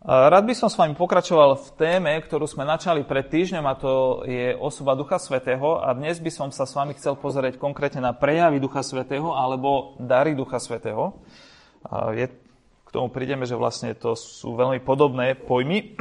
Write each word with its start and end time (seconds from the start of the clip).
Rád 0.00 0.48
by 0.48 0.56
som 0.56 0.72
s 0.72 0.80
vami 0.80 0.96
pokračoval 0.96 1.60
v 1.60 1.68
téme, 1.76 2.16
ktorú 2.24 2.48
sme 2.48 2.64
načali 2.64 3.04
pred 3.04 3.28
týždňom 3.28 3.64
a 3.68 3.76
to 3.76 4.24
je 4.24 4.56
osoba 4.56 4.96
Ducha 4.96 5.20
Svetého 5.20 5.76
a 5.76 5.92
dnes 5.92 6.16
by 6.16 6.32
som 6.32 6.48
sa 6.48 6.64
s 6.64 6.72
vami 6.72 6.96
chcel 6.96 7.20
pozrieť 7.20 7.60
konkrétne 7.60 8.00
na 8.00 8.16
prejavy 8.16 8.64
Ducha 8.64 8.80
Svetého 8.80 9.36
alebo 9.36 10.00
dary 10.00 10.32
Ducha 10.32 10.56
Svetého. 10.56 11.20
Je, 12.16 12.32
k 12.32 12.88
tomu 12.88 13.12
prídeme, 13.12 13.44
že 13.44 13.60
vlastne 13.60 13.92
to 13.92 14.16
sú 14.16 14.56
veľmi 14.56 14.80
podobné 14.80 15.36
pojmy. 15.36 16.00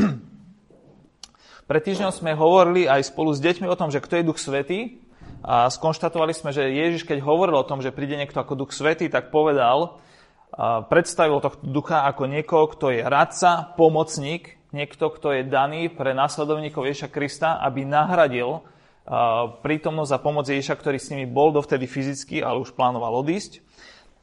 Pred 1.70 1.82
týždňom 1.84 2.16
sme 2.16 2.40
hovorili 2.40 2.88
aj 2.88 3.12
spolu 3.12 3.36
s 3.36 3.44
deťmi 3.44 3.68
o 3.68 3.76
tom, 3.76 3.92
že 3.92 4.00
kto 4.00 4.16
je 4.16 4.28
Duch 4.32 4.40
Svetý 4.40 5.04
a 5.44 5.68
skonštatovali 5.68 6.32
sme, 6.32 6.56
že 6.56 6.72
Ježiš, 6.72 7.04
keď 7.04 7.20
hovoril 7.20 7.60
o 7.60 7.68
tom, 7.68 7.84
že 7.84 7.92
príde 7.92 8.16
niekto 8.16 8.40
ako 8.40 8.64
Duch 8.64 8.72
Svetý, 8.72 9.12
tak 9.12 9.28
povedal, 9.28 10.00
predstavil 10.90 11.40
tohto 11.40 11.64
ducha 11.64 12.06
ako 12.10 12.26
niekoho, 12.26 12.66
kto 12.74 12.92
je 12.94 13.02
radca, 13.06 13.74
pomocník, 13.78 14.58
niekto, 14.74 15.10
kto 15.14 15.40
je 15.40 15.42
daný 15.46 15.90
pre 15.90 16.14
následovníkov 16.14 16.90
Ježa 16.90 17.10
Krista, 17.10 17.62
aby 17.62 17.86
nahradil 17.86 18.66
prítomnosť 19.66 20.12
a 20.14 20.22
pomoc 20.22 20.46
Ježiša, 20.46 20.78
ktorý 20.78 20.98
s 21.02 21.10
nimi 21.10 21.26
bol 21.26 21.50
dovtedy 21.50 21.90
fyzicky, 21.90 22.46
ale 22.46 22.62
už 22.62 22.78
plánoval 22.78 23.26
odísť. 23.26 23.66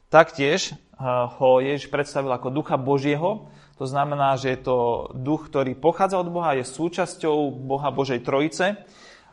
Taktiež 0.07 0.71
ho 1.39 1.59
Ježiš 1.59 1.91
predstavil 1.91 2.31
ako 2.31 2.55
ducha 2.55 2.79
Božieho, 2.79 3.51
to 3.77 3.85
znamená, 3.85 4.39
že 4.39 4.57
je 4.57 4.59
to 4.65 4.77
duch, 5.13 5.51
ktorý 5.53 5.77
pochádza 5.77 6.17
od 6.17 6.33
Boha, 6.33 6.57
je 6.57 6.65
súčasťou 6.65 7.53
Boha 7.53 7.93
Božej 7.93 8.25
Trojice 8.25 8.79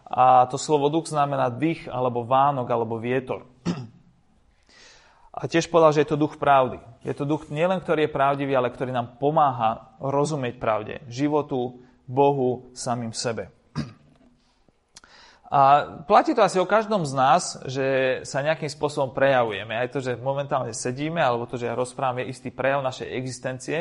a 0.04 0.44
to 0.50 0.60
slovo 0.60 0.92
duch 0.92 1.08
znamená 1.08 1.48
dých, 1.48 1.88
alebo 1.88 2.28
vánok, 2.28 2.68
alebo 2.68 3.00
vietor. 3.00 3.48
A 5.34 5.50
tiež 5.50 5.66
povedal, 5.66 5.90
že 5.90 6.06
je 6.06 6.14
to 6.14 6.20
duch 6.20 6.38
pravdy. 6.38 6.78
Je 7.02 7.10
to 7.10 7.26
duch 7.26 7.50
nielen, 7.50 7.82
ktorý 7.82 8.06
je 8.06 8.14
pravdivý, 8.14 8.54
ale 8.54 8.70
ktorý 8.70 8.94
nám 8.94 9.18
pomáha 9.18 9.98
rozumieť 9.98 10.62
pravde, 10.62 11.02
životu, 11.10 11.82
Bohu, 12.06 12.70
samým 12.70 13.10
sebe. 13.10 13.50
A 15.54 15.86
platí 16.06 16.34
to 16.34 16.42
asi 16.42 16.58
o 16.58 16.66
každom 16.66 17.06
z 17.06 17.14
nás, 17.14 17.42
že 17.66 18.18
sa 18.26 18.42
nejakým 18.42 18.66
spôsobom 18.66 19.14
prejavujeme. 19.14 19.74
Aj 19.74 19.86
to, 19.86 20.02
že 20.02 20.18
momentálne 20.18 20.74
sedíme, 20.74 21.22
alebo 21.22 21.46
to, 21.46 21.54
že 21.54 21.70
ja 21.70 21.78
rozprávam, 21.78 22.22
je 22.22 22.30
istý 22.34 22.50
prejav 22.50 22.82
našej 22.82 23.06
existencie. 23.14 23.78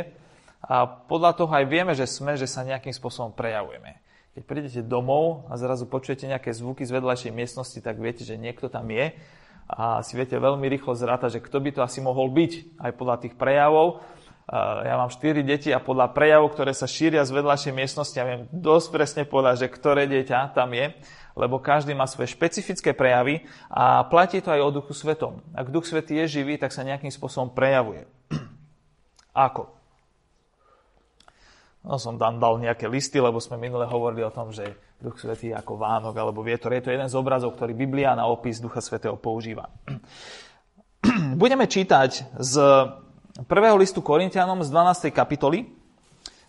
A 0.61 0.85
podľa 0.85 1.33
toho 1.33 1.49
aj 1.49 1.65
vieme, 1.65 1.97
že 1.97 2.05
sme, 2.05 2.37
že 2.37 2.45
sa 2.45 2.61
nejakým 2.61 2.93
spôsobom 2.93 3.33
prejavujeme. 3.33 3.97
Keď 4.37 4.43
prídete 4.45 4.81
domov 4.85 5.49
a 5.49 5.57
zrazu 5.57 5.89
počujete 5.89 6.29
nejaké 6.29 6.53
zvuky 6.53 6.85
z 6.85 6.93
vedľajšej 6.93 7.33
miestnosti, 7.33 7.79
tak 7.81 7.97
viete, 7.97 8.21
že 8.21 8.37
niekto 8.37 8.69
tam 8.69 8.89
je 8.93 9.13
a 9.67 10.03
si 10.03 10.13
viete 10.19 10.35
veľmi 10.35 10.67
rýchlo 10.67 10.93
zrátať, 10.93 11.39
že 11.39 11.43
kto 11.45 11.57
by 11.63 11.69
to 11.75 11.81
asi 11.81 11.99
mohol 12.03 12.29
byť 12.29 12.77
aj 12.79 12.91
podľa 12.93 13.15
tých 13.23 13.33
prejavov. 13.39 14.03
Ja 14.83 14.99
mám 14.99 15.07
4 15.07 15.39
deti 15.39 15.71
a 15.71 15.79
podľa 15.79 16.11
prejavov, 16.11 16.51
ktoré 16.51 16.75
sa 16.75 16.83
šíria 16.83 17.23
z 17.23 17.31
vedľajšej 17.31 17.73
miestnosti, 17.73 18.11
ja 18.11 18.27
viem 18.27 18.51
dosť 18.51 18.87
presne 18.91 19.23
povedať, 19.23 19.65
že 19.65 19.71
ktoré 19.71 20.03
dieťa 20.03 20.51
tam 20.51 20.75
je, 20.75 20.91
lebo 21.39 21.63
každý 21.63 21.95
má 21.95 22.03
svoje 22.05 22.35
špecifické 22.35 22.91
prejavy 22.91 23.47
a 23.71 24.03
platí 24.03 24.43
to 24.43 24.51
aj 24.51 24.61
o 24.61 24.69
Duchu 24.75 24.91
Svetom. 24.91 25.39
Ak 25.55 25.71
Duch 25.71 25.87
Svetý 25.87 26.19
je 26.21 26.43
živý, 26.43 26.59
tak 26.59 26.75
sa 26.75 26.83
nejakým 26.83 27.09
spôsobom 27.09 27.55
prejavuje. 27.55 28.03
Ako? 29.47 29.71
No 31.83 31.99
som 31.99 32.15
tam 32.15 32.39
dal 32.39 32.59
nejaké 32.63 32.87
listy, 32.87 33.19
lebo 33.19 33.43
sme 33.43 33.59
minule 33.59 33.83
hovorili 33.83 34.23
o 34.23 34.31
tom, 34.31 34.55
že 34.55 34.75
Duch 35.03 35.19
Svetý 35.19 35.51
ako 35.51 35.75
Vánok 35.75 36.15
alebo 36.15 36.39
vietor. 36.39 36.71
Je 36.71 36.87
to 36.87 36.95
jeden 36.95 37.11
z 37.11 37.19
obrazov, 37.19 37.59
ktorý 37.59 37.75
Biblia 37.75 38.15
na 38.15 38.23
opis 38.31 38.63
Ducha 38.63 38.79
Svetého 38.79 39.19
používa. 39.19 39.67
Budeme 41.41 41.67
čítať 41.67 42.39
z 42.39 42.53
prvého 43.43 43.75
listu 43.75 43.99
Korintianom 43.99 44.63
z 44.63 44.71
12. 44.71 45.11
kapitoly, 45.11 45.67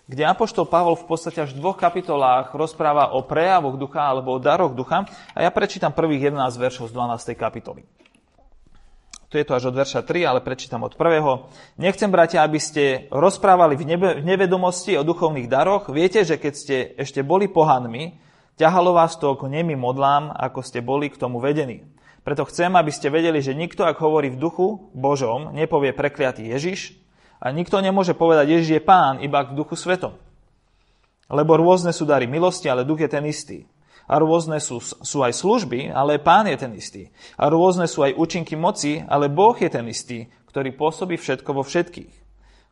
kde 0.06 0.22
Apoštol 0.22 0.70
Pavol 0.70 0.94
v 0.94 1.06
podstate 1.10 1.42
až 1.42 1.50
v 1.50 1.66
dvoch 1.66 1.75
kapitolách 1.75 2.55
rozpráva 2.55 3.19
o 3.19 3.27
prejavoch 3.27 3.75
ducha 3.75 4.06
alebo 4.06 4.36
o 4.36 4.38
daroch 4.38 4.70
ducha 4.70 5.02
a 5.34 5.42
ja 5.42 5.50
prečítam 5.50 5.91
prvých 5.91 6.30
11 6.30 6.55
veršov 6.55 6.86
z 6.88 6.94
12. 6.94 7.34
kapitoly. 7.34 7.82
Tu 9.34 9.42
je 9.42 9.50
to 9.50 9.59
až 9.59 9.75
od 9.75 9.75
verša 9.75 10.06
3, 10.06 10.31
ale 10.31 10.47
prečítam 10.47 10.86
od 10.86 10.94
prvého. 10.94 11.50
Nechcem, 11.75 12.06
bratia, 12.06 12.47
aby 12.47 12.62
ste 12.62 13.10
rozprávali 13.10 13.75
v, 13.75 13.82
nebe, 13.82 14.09
v 14.21 14.22
nevedomosti 14.22 14.94
o 14.94 15.03
duchovných 15.03 15.50
daroch. 15.50 15.91
Viete, 15.91 16.22
že 16.22 16.38
keď 16.38 16.53
ste 16.54 16.76
ešte 16.94 17.26
boli 17.26 17.50
pohanmi, 17.50 18.15
ťahalo 18.56 18.94
vás 18.94 19.19
to 19.19 19.34
k 19.34 19.50
nemým 19.50 19.78
modlám, 19.78 20.31
ako 20.34 20.60
ste 20.62 20.84
boli 20.84 21.10
k 21.10 21.19
tomu 21.19 21.42
vedení. 21.42 21.82
Preto 22.25 22.48
chcem, 22.48 22.72
aby 22.72 22.88
ste 22.88 23.12
vedeli, 23.12 23.44
že 23.44 23.53
nikto, 23.53 23.84
ak 23.84 24.00
hovorí 24.00 24.32
v 24.32 24.41
duchu 24.41 24.88
Božom, 24.97 25.53
nepovie 25.53 25.92
prekliatý 25.92 26.48
Ježiš 26.48 26.97
a 27.37 27.53
nikto 27.53 27.76
nemôže 27.84 28.16
povedať, 28.16 28.48
Ježiš 28.48 28.70
je 28.81 28.82
pán, 28.82 29.20
iba 29.20 29.44
k 29.44 29.53
duchu 29.53 29.76
svetom. 29.76 30.16
Lebo 31.28 31.60
rôzne 31.60 31.92
sú 31.92 32.09
dary 32.09 32.25
milosti, 32.25 32.72
ale 32.72 32.88
duch 32.88 33.04
je 33.04 33.12
ten 33.12 33.25
istý. 33.28 33.69
A 34.04 34.20
rôzne 34.20 34.60
sú, 34.60 34.81
sú 34.81 35.25
aj 35.25 35.32
služby, 35.32 35.88
ale 35.92 36.21
pán 36.21 36.48
je 36.48 36.56
ten 36.60 36.72
istý. 36.76 37.09
A 37.41 37.48
rôzne 37.48 37.88
sú 37.88 38.04
aj 38.04 38.16
účinky 38.16 38.53
moci, 38.56 39.00
ale 39.04 39.32
Boh 39.32 39.56
je 39.56 39.69
ten 39.69 39.84
istý, 39.88 40.28
ktorý 40.48 40.76
pôsobí 40.76 41.16
všetko 41.16 41.50
vo 41.56 41.65
všetkých. 41.65 42.12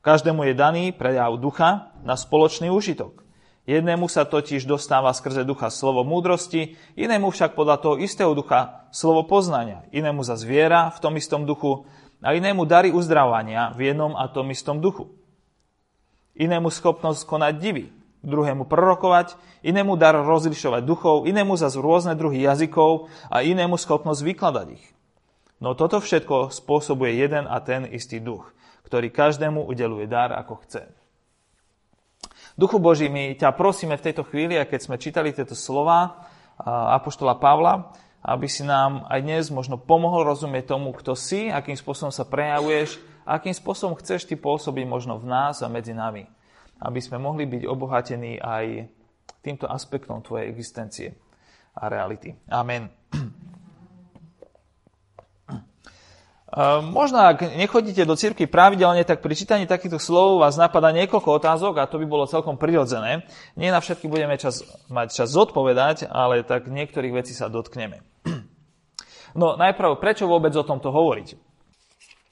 Každému 0.05 0.45
je 0.49 0.55
daný 0.57 0.85
prejav 0.93 1.37
ducha 1.41 1.95
na 2.05 2.21
spoločný 2.21 2.69
užitok. 2.69 3.25
Jednému 3.63 4.11
sa 4.11 4.27
totiž 4.27 4.67
dostáva 4.67 5.15
skrze 5.15 5.47
ducha 5.47 5.71
slovo 5.71 6.03
múdrosti, 6.03 6.75
inému 6.99 7.31
však 7.31 7.55
podľa 7.55 7.79
toho 7.79 7.95
istého 8.03 8.35
ducha 8.35 8.91
slovo 8.91 9.23
poznania, 9.23 9.87
inému 9.95 10.27
za 10.27 10.35
zviera 10.35 10.91
v 10.91 10.99
tom 10.99 11.15
istom 11.15 11.47
duchu 11.47 11.87
a 12.19 12.35
inému 12.35 12.67
dary 12.67 12.91
uzdravania 12.91 13.71
v 13.79 13.95
jednom 13.95 14.19
a 14.19 14.27
tom 14.27 14.51
istom 14.51 14.83
duchu. 14.83 15.15
Inému 16.35 16.75
schopnosť 16.75 17.23
konať 17.23 17.55
divy, 17.63 17.85
druhému 18.27 18.67
prorokovať, 18.67 19.39
inému 19.63 19.95
dar 19.95 20.19
rozlišovať 20.19 20.83
duchov, 20.83 21.31
inému 21.31 21.55
zase 21.55 21.79
rôzne 21.79 22.19
druhy 22.19 22.43
jazykov 22.43 23.11
a 23.31 23.47
inému 23.47 23.79
schopnosť 23.79 24.27
vykladať 24.27 24.67
ich. 24.75 24.87
No 25.63 25.79
toto 25.79 26.03
všetko 26.03 26.51
spôsobuje 26.51 27.15
jeden 27.15 27.47
a 27.47 27.63
ten 27.63 27.87
istý 27.87 28.19
duch, 28.19 28.51
ktorý 28.91 29.15
každému 29.15 29.63
udeluje 29.71 30.11
dar, 30.11 30.35
ako 30.35 30.67
chce. 30.67 30.91
Duchu 32.55 32.77
Boží, 32.79 33.09
my 33.09 33.35
ťa 33.37 33.57
prosíme 33.57 33.97
v 33.97 34.05
tejto 34.11 34.23
chvíli, 34.29 34.61
a 34.61 34.69
keď 34.69 34.81
sme 34.85 35.01
čítali 35.01 35.33
tieto 35.33 35.57
slova 35.57 36.29
Apoštola 36.67 37.41
Pavla, 37.41 37.93
aby 38.23 38.47
si 38.47 38.63
nám 38.63 39.09
aj 39.09 39.21
dnes 39.25 39.45
možno 39.51 39.81
pomohol 39.81 40.29
rozumieť 40.29 40.77
tomu, 40.77 40.95
kto 40.95 41.19
si, 41.19 41.51
akým 41.51 41.75
spôsobom 41.75 42.15
sa 42.15 42.29
prejavuješ, 42.29 43.01
akým 43.27 43.57
spôsobom 43.57 43.99
chceš 43.99 44.29
ty 44.29 44.39
pôsobiť 44.39 44.85
možno 44.87 45.19
v 45.19 45.27
nás 45.27 45.65
a 45.65 45.73
medzi 45.73 45.91
nami 45.97 46.29
aby 46.83 46.99
sme 46.99 47.23
mohli 47.23 47.47
byť 47.47 47.63
obohatení 47.63 48.43
aj 48.43 48.91
týmto 49.39 49.71
aspektom 49.71 50.19
tvojej 50.23 50.51
existencie 50.51 51.09
a 51.79 51.87
reality. 51.87 52.35
Amen. 52.51 53.02
Možno 56.93 57.17
ak 57.17 57.57
nechodíte 57.57 58.05
do 58.05 58.13
cirkvi 58.13 58.45
pravidelne, 58.45 59.01
tak 59.09 59.25
pri 59.25 59.33
čítaní 59.33 59.65
takýchto 59.65 59.97
slov 59.97 60.45
vás 60.45 60.61
napadá 60.61 60.93
niekoľko 60.93 61.41
otázok 61.41 61.81
a 61.81 61.89
to 61.89 61.97
by 61.97 62.05
bolo 62.05 62.29
celkom 62.29 62.61
prirodzené. 62.61 63.25
Nie 63.57 63.73
na 63.73 63.81
všetky 63.81 64.05
budeme 64.05 64.37
čas, 64.37 64.61
mať 64.93 65.17
čas 65.17 65.33
zodpovedať, 65.33 66.13
ale 66.13 66.45
tak 66.45 66.69
niektorých 66.69 67.25
vecí 67.25 67.33
sa 67.33 67.49
dotkneme. 67.49 68.05
No 69.33 69.57
najprv, 69.57 69.97
prečo 69.97 70.29
vôbec 70.29 70.53
o 70.53 70.61
tomto 70.61 70.93
hovoriť? 70.93 71.41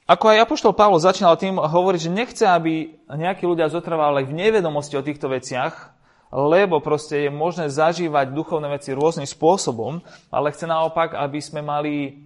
Ako 0.05 0.37
aj 0.37 0.45
Apoštol 0.45 0.77
Pavol 0.77 1.01
začínal 1.01 1.33
tým 1.33 1.57
hovoriť, 1.57 1.97
že 2.05 2.13
nechce, 2.13 2.45
aby 2.45 2.93
nejakí 3.09 3.41
ľudia 3.41 3.73
zotrvali 3.73 4.21
v 4.21 4.37
nevedomosti 4.37 5.01
o 5.01 5.01
týchto 5.01 5.25
veciach, 5.25 5.97
lebo 6.29 6.77
proste 6.77 7.25
je 7.25 7.33
možné 7.33 7.73
zažívať 7.73 8.37
duchovné 8.37 8.69
veci 8.77 8.93
rôznym 8.93 9.25
spôsobom, 9.25 9.97
ale 10.29 10.53
chce 10.53 10.69
naopak, 10.69 11.17
aby 11.17 11.41
sme 11.41 11.65
mali 11.65 12.21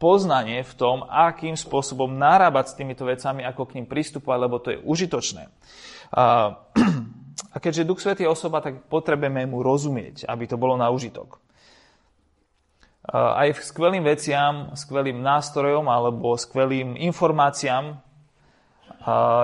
poznanie 0.00 0.64
v 0.64 0.72
tom, 0.74 1.04
akým 1.04 1.54
spôsobom 1.54 2.08
narábať 2.08 2.72
s 2.72 2.76
týmito 2.80 3.04
vecami, 3.04 3.44
ako 3.44 3.68
k 3.68 3.74
ním 3.76 3.86
pristupovať, 3.86 4.38
lebo 4.40 4.56
to 4.56 4.72
je 4.72 4.78
užitočné. 4.80 5.52
A, 6.16 6.56
keďže 7.62 7.84
Duch 7.84 8.00
Svetý 8.00 8.24
je 8.24 8.32
osoba, 8.32 8.64
tak 8.64 8.88
potrebujeme 8.88 9.44
mu 9.44 9.60
rozumieť, 9.60 10.24
aby 10.24 10.48
to 10.48 10.56
bolo 10.56 10.80
na 10.80 10.88
užitok 10.88 11.36
aj 13.10 13.58
skvelým 13.66 14.06
veciam, 14.06 14.70
skvelým 14.76 15.18
nástrojom 15.18 15.88
alebo 15.90 16.38
skvelým 16.38 16.94
informáciám 16.94 17.98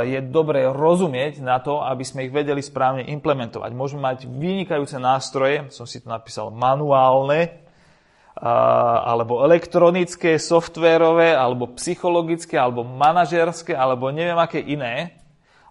je 0.04 0.20
dobré 0.28 0.68
rozumieť 0.68 1.40
na 1.40 1.56
to, 1.58 1.80
aby 1.80 2.04
sme 2.04 2.28
ich 2.28 2.32
vedeli 2.34 2.60
správne 2.60 3.08
implementovať. 3.08 3.70
Môžeme 3.72 4.04
mať 4.04 4.28
vynikajúce 4.28 5.00
nástroje, 5.00 5.72
som 5.72 5.88
si 5.88 6.04
to 6.04 6.12
napísal 6.12 6.52
manuálne, 6.52 7.65
alebo 8.36 9.40
elektronické, 9.40 10.36
softvérové, 10.36 11.32
alebo 11.32 11.72
psychologické, 11.80 12.60
alebo 12.60 12.84
manažerské, 12.84 13.72
alebo 13.72 14.12
neviem 14.12 14.36
aké 14.36 14.60
iné. 14.60 15.16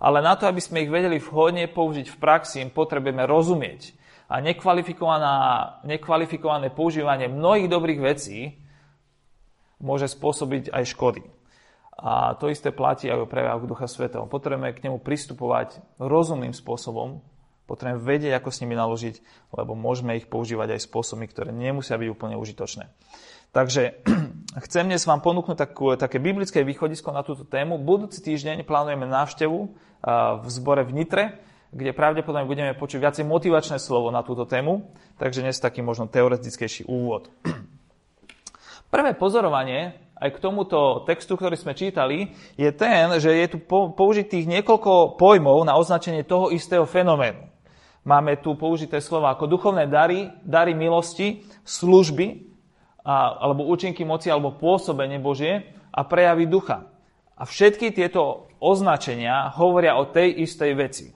Ale 0.01 0.17
na 0.19 0.33
to, 0.33 0.49
aby 0.49 0.57
sme 0.57 0.81
ich 0.81 0.89
vedeli 0.89 1.21
vhodne 1.21 1.69
použiť 1.69 2.09
v 2.09 2.17
praxi, 2.17 2.65
im 2.65 2.73
potrebujeme 2.73 3.21
rozumieť 3.29 3.93
a 4.25 4.41
nekvalifikované 4.41 6.73
používanie 6.73 7.29
mnohých 7.29 7.69
dobrých 7.69 8.01
vecí 8.01 8.57
môže 9.77 10.09
spôsobiť 10.09 10.73
aj 10.73 10.83
škody. 10.89 11.21
A 11.95 12.35
to 12.35 12.51
isté 12.51 12.75
platí 12.75 13.07
aj 13.07 13.23
o 13.23 13.29
prejavoch 13.29 13.69
Ducha 13.69 13.87
Svetého. 13.87 14.27
Potrebujeme 14.27 14.73
k 14.73 14.83
nemu 14.89 14.99
pristupovať 14.99 15.79
rozumným 16.01 16.51
spôsobom, 16.51 17.21
potrebujeme 17.65 18.01
vedieť, 18.01 18.37
ako 18.37 18.49
s 18.53 18.61
nimi 18.61 18.77
naložiť, 18.77 19.15
lebo 19.53 19.73
môžeme 19.73 20.17
ich 20.17 20.29
používať 20.29 20.77
aj 20.77 20.85
spôsobmi, 20.85 21.25
ktoré 21.29 21.49
nemusia 21.49 21.97
byť 21.97 22.09
úplne 22.09 22.37
užitočné. 22.37 22.89
Takže 23.55 24.03
chcem 24.67 24.83
dnes 24.85 25.07
vám 25.07 25.23
ponúknuť 25.23 25.57
takú, 25.57 25.95
také 25.95 26.19
biblické 26.19 26.61
východisko 26.67 27.15
na 27.15 27.23
túto 27.23 27.47
tému. 27.47 27.79
Budúci 27.79 28.19
týždeň 28.19 28.67
plánujeme 28.67 29.07
návštevu 29.07 29.59
v 30.43 30.47
zbore 30.51 30.83
v 30.83 30.91
Nitre, 30.91 31.23
kde 31.71 31.95
pravdepodobne 31.95 32.43
budeme 32.47 32.71
počuť 32.75 32.99
viacej 32.99 33.25
motivačné 33.27 33.79
slovo 33.79 34.11
na 34.11 34.21
túto 34.21 34.43
tému, 34.43 34.91
takže 35.17 35.41
dnes 35.43 35.59
taký 35.59 35.79
možno 35.79 36.11
teoretickejší 36.11 36.85
úvod. 36.87 37.31
Prvé 38.93 39.15
pozorovanie 39.15 39.97
aj 40.15 40.35
k 40.35 40.41
tomuto 40.43 41.03
textu, 41.03 41.35
ktorý 41.35 41.55
sme 41.59 41.75
čítali, 41.75 42.31
je 42.55 42.71
ten, 42.71 43.11
že 43.19 43.31
je 43.35 43.47
tu 43.55 43.57
použitých 43.67 44.47
niekoľko 44.47 45.19
pojmov 45.19 45.63
na 45.67 45.75
označenie 45.75 46.23
toho 46.23 46.51
istého 46.51 46.87
fenoménu. 46.87 47.54
Máme 48.05 48.37
tu 48.37 48.53
použité 48.53 49.01
slova 49.01 49.33
ako 49.33 49.49
duchovné 49.49 49.89
dary, 49.89 50.29
dary 50.45 50.77
milosti, 50.77 51.41
služby, 51.65 52.45
alebo 53.01 53.65
účinky 53.65 54.05
moci, 54.05 54.29
alebo 54.29 54.53
pôsobenie 54.53 55.17
Božie 55.17 55.73
a 55.89 56.05
prejavy 56.05 56.45
ducha. 56.45 56.85
A 57.33 57.49
všetky 57.49 57.89
tieto 57.91 58.45
označenia 58.61 59.49
hovoria 59.57 59.97
o 59.97 60.05
tej 60.05 60.45
istej 60.45 60.71
veci. 60.77 61.07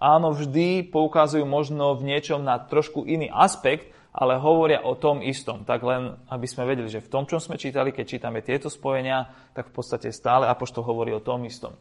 Áno, 0.00 0.32
vždy 0.32 0.88
poukazujú 0.88 1.44
možno 1.44 1.92
v 1.92 2.08
niečom 2.08 2.40
na 2.40 2.56
trošku 2.56 3.04
iný 3.04 3.28
aspekt, 3.28 3.92
ale 4.16 4.40
hovoria 4.40 4.80
o 4.80 4.96
tom 4.96 5.20
istom. 5.20 5.68
Tak 5.68 5.84
len, 5.84 6.16
aby 6.32 6.46
sme 6.48 6.64
vedeli, 6.64 6.88
že 6.88 7.04
v 7.04 7.12
tom, 7.12 7.28
čo 7.28 7.36
sme 7.36 7.60
čítali, 7.60 7.92
keď 7.92 8.04
čítame 8.16 8.40
tieto 8.40 8.72
spojenia, 8.72 9.28
tak 9.52 9.68
v 9.68 9.76
podstate 9.76 10.08
stále 10.08 10.48
Apoštol 10.48 10.88
hovorí 10.88 11.12
o 11.12 11.20
tom 11.20 11.44
istom. 11.44 11.76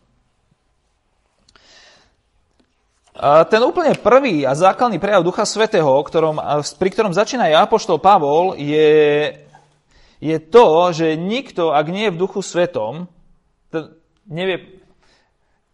A 2.99 3.07
ten 3.51 3.61
úplne 3.61 3.99
prvý 3.99 4.47
a 4.47 4.55
základný 4.55 4.95
prejav 4.95 5.27
Ducha 5.27 5.43
Svetého, 5.43 5.91
ktorom, 5.91 6.39
pri 6.79 6.89
ktorom 6.89 7.11
začína 7.11 7.51
aj 7.51 7.67
Apoštol 7.67 7.99
Pavol, 7.99 8.55
je, 8.55 9.35
je 10.23 10.37
to, 10.39 10.95
že 10.95 11.19
nikto, 11.19 11.75
ak 11.75 11.85
nie 11.91 12.07
je 12.07 12.15
v 12.15 12.21
Duchu 12.21 12.39
Svetom, 12.39 13.11
nevie, 14.23 14.81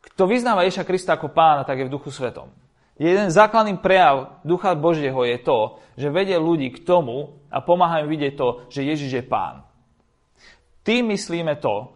kto 0.02 0.26
vyznáva 0.26 0.66
Ježa 0.66 0.82
Krista 0.88 1.14
ako 1.14 1.30
pána, 1.30 1.68
tak 1.68 1.82
je 1.84 1.88
v 1.88 1.94
Duchu 1.94 2.10
Svetom. 2.10 2.50
Jeden 2.96 3.28
základný 3.28 3.78
prejav 3.78 4.40
Ducha 4.48 4.72
Božieho 4.74 5.22
je 5.28 5.38
to, 5.44 5.80
že 6.00 6.12
vedie 6.12 6.40
ľudí 6.40 6.72
k 6.72 6.82
tomu 6.82 7.40
a 7.52 7.60
pomáhajú 7.60 8.08
vidieť 8.08 8.34
to, 8.36 8.48
že 8.72 8.88
Ježiš 8.88 9.12
je 9.20 9.24
pán. 9.24 9.68
Tým 10.82 11.12
myslíme 11.12 11.60
to, 11.60 11.94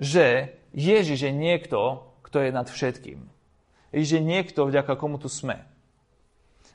že 0.00 0.56
Ježiš 0.72 1.28
je 1.28 1.32
niekto, 1.32 2.08
kto 2.24 2.48
je 2.48 2.50
nad 2.50 2.64
všetkým. 2.64 3.31
Je 3.92 4.18
niekto, 4.18 4.64
vďaka 4.64 4.96
komu 4.96 5.20
tu 5.20 5.28
sme. 5.28 5.60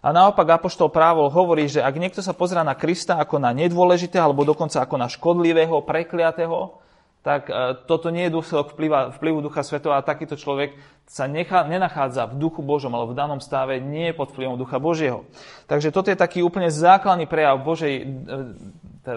A 0.06 0.14
naopak 0.14 0.46
Apoštol 0.46 0.94
Právol 0.94 1.34
hovorí, 1.34 1.66
že 1.66 1.81
ak 1.81 1.98
niekto 1.98 2.22
sa 2.22 2.31
pozrá 2.31 2.62
na 2.62 2.78
Krista 2.78 3.18
ako 3.18 3.42
na 3.42 3.50
nedôležitého, 3.52 4.30
alebo 4.30 4.46
dokonca 4.46 4.80
ako 4.80 4.96
na 4.96 5.10
škodlivého, 5.10 5.81
prekliatého, 5.81 6.78
tak 7.25 7.50
e, 7.50 7.75
toto 7.90 8.08
nie 8.08 8.30
je 8.30 8.36
dôsledok 8.38 8.78
vplyva, 8.78 9.12
vplyvu 9.19 9.44
Ducha 9.44 9.66
Svetova 9.66 10.00
a 10.00 10.06
takýto 10.06 10.40
človek 10.40 10.78
sa 11.10 11.28
nechá, 11.28 11.68
nenachádza 11.68 12.30
v 12.30 12.40
duchu 12.40 12.64
Božom, 12.64 12.96
ale 12.96 13.10
v 13.12 13.18
danom 13.20 13.44
stave 13.44 13.84
nie 13.84 14.13
je 14.13 14.16
pod 14.16 14.31
vplyvom 14.31 14.56
Ducha 14.56 14.80
Božieho. 14.80 15.28
Takže 15.68 15.92
toto 15.92 16.08
je 16.08 16.16
taký 16.16 16.40
úplne 16.40 16.72
základný 16.72 17.28
prejav 17.28 17.60
Božej, 17.60 17.94
e, 18.00 18.06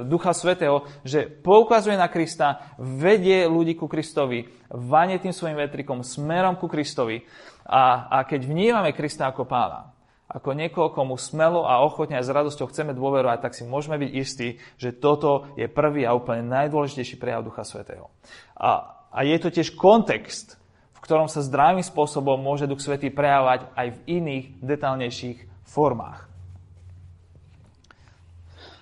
Ducha 0.07 0.35
Svetého, 0.35 0.87
že 1.03 1.27
poukazuje 1.27 1.99
na 1.99 2.07
Krista, 2.11 2.63
vedie 2.79 3.47
ľudí 3.47 3.75
ku 3.75 3.91
Kristovi, 3.91 4.47
vanie 4.71 5.19
tým 5.19 5.35
svojim 5.35 5.59
vetrikom 5.59 6.07
smerom 6.07 6.55
ku 6.59 6.71
Kristovi 6.71 7.27
a, 7.71 8.11
a 8.11 8.19
keď 8.27 8.51
vnímame 8.51 8.91
Krista 8.91 9.31
ako 9.31 9.47
pána, 9.47 9.95
ako 10.31 10.55
niekoho, 10.55 10.95
komu 10.95 11.19
smelo 11.19 11.67
a 11.67 11.83
ochotne 11.83 12.15
a 12.15 12.23
s 12.23 12.31
radosťou 12.31 12.71
chceme 12.71 12.95
dôverovať, 12.95 13.39
tak 13.43 13.55
si 13.55 13.67
môžeme 13.67 13.99
byť 13.99 14.11
istí, 14.15 14.49
že 14.79 14.95
toto 14.95 15.51
je 15.59 15.67
prvý 15.67 16.07
a 16.07 16.15
úplne 16.15 16.47
najdôležitejší 16.47 17.19
prejav 17.19 17.43
Ducha 17.43 17.67
Svetého. 17.67 18.15
A, 18.55 18.95
a 19.11 19.19
je 19.27 19.37
to 19.43 19.51
tiež 19.51 19.75
kontext, 19.75 20.55
v 20.95 21.03
ktorom 21.03 21.27
sa 21.27 21.43
zdravým 21.43 21.83
spôsobom 21.83 22.39
môže 22.39 22.71
Duch 22.71 22.79
Svetý 22.79 23.11
prejavovať 23.11 23.75
aj 23.75 23.87
v 23.91 23.99
iných, 24.07 24.47
detálnejších 24.63 25.39
formách. 25.67 26.30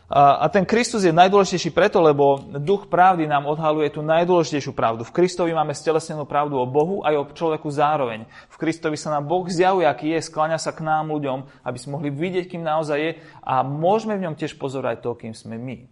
A 0.09 0.49
ten 0.49 0.65
Kristus 0.65 1.05
je 1.05 1.13
najdôležitejší 1.13 1.69
preto, 1.77 2.01
lebo 2.01 2.41
duch 2.41 2.89
pravdy 2.89 3.29
nám 3.29 3.45
odhaluje 3.45 3.93
tú 3.93 4.01
najdôležitejšiu 4.01 4.73
pravdu. 4.73 5.05
V 5.05 5.13
Kristovi 5.13 5.53
máme 5.53 5.77
stelesnenú 5.77 6.25
pravdu 6.25 6.57
o 6.57 6.65
Bohu 6.65 7.05
aj 7.05 7.13
o 7.13 7.29
človeku 7.29 7.69
zároveň. 7.69 8.25
V 8.49 8.57
Kristovi 8.57 8.97
sa 8.97 9.13
nám 9.13 9.29
Boh 9.29 9.45
zjavuje, 9.45 9.85
aký 9.85 10.17
je, 10.17 10.25
skláňa 10.25 10.57
sa 10.57 10.73
k 10.73 10.81
nám 10.81 11.13
ľuďom, 11.13 11.45
aby 11.61 11.77
sme 11.77 12.01
mohli 12.01 12.09
vidieť, 12.09 12.49
kým 12.49 12.65
naozaj 12.65 12.97
je 12.97 13.11
a 13.45 13.61
môžeme 13.61 14.17
v 14.17 14.25
ňom 14.25 14.35
tiež 14.41 14.57
pozorať 14.57 15.05
to, 15.05 15.13
kým 15.13 15.37
sme 15.37 15.61
my. 15.61 15.85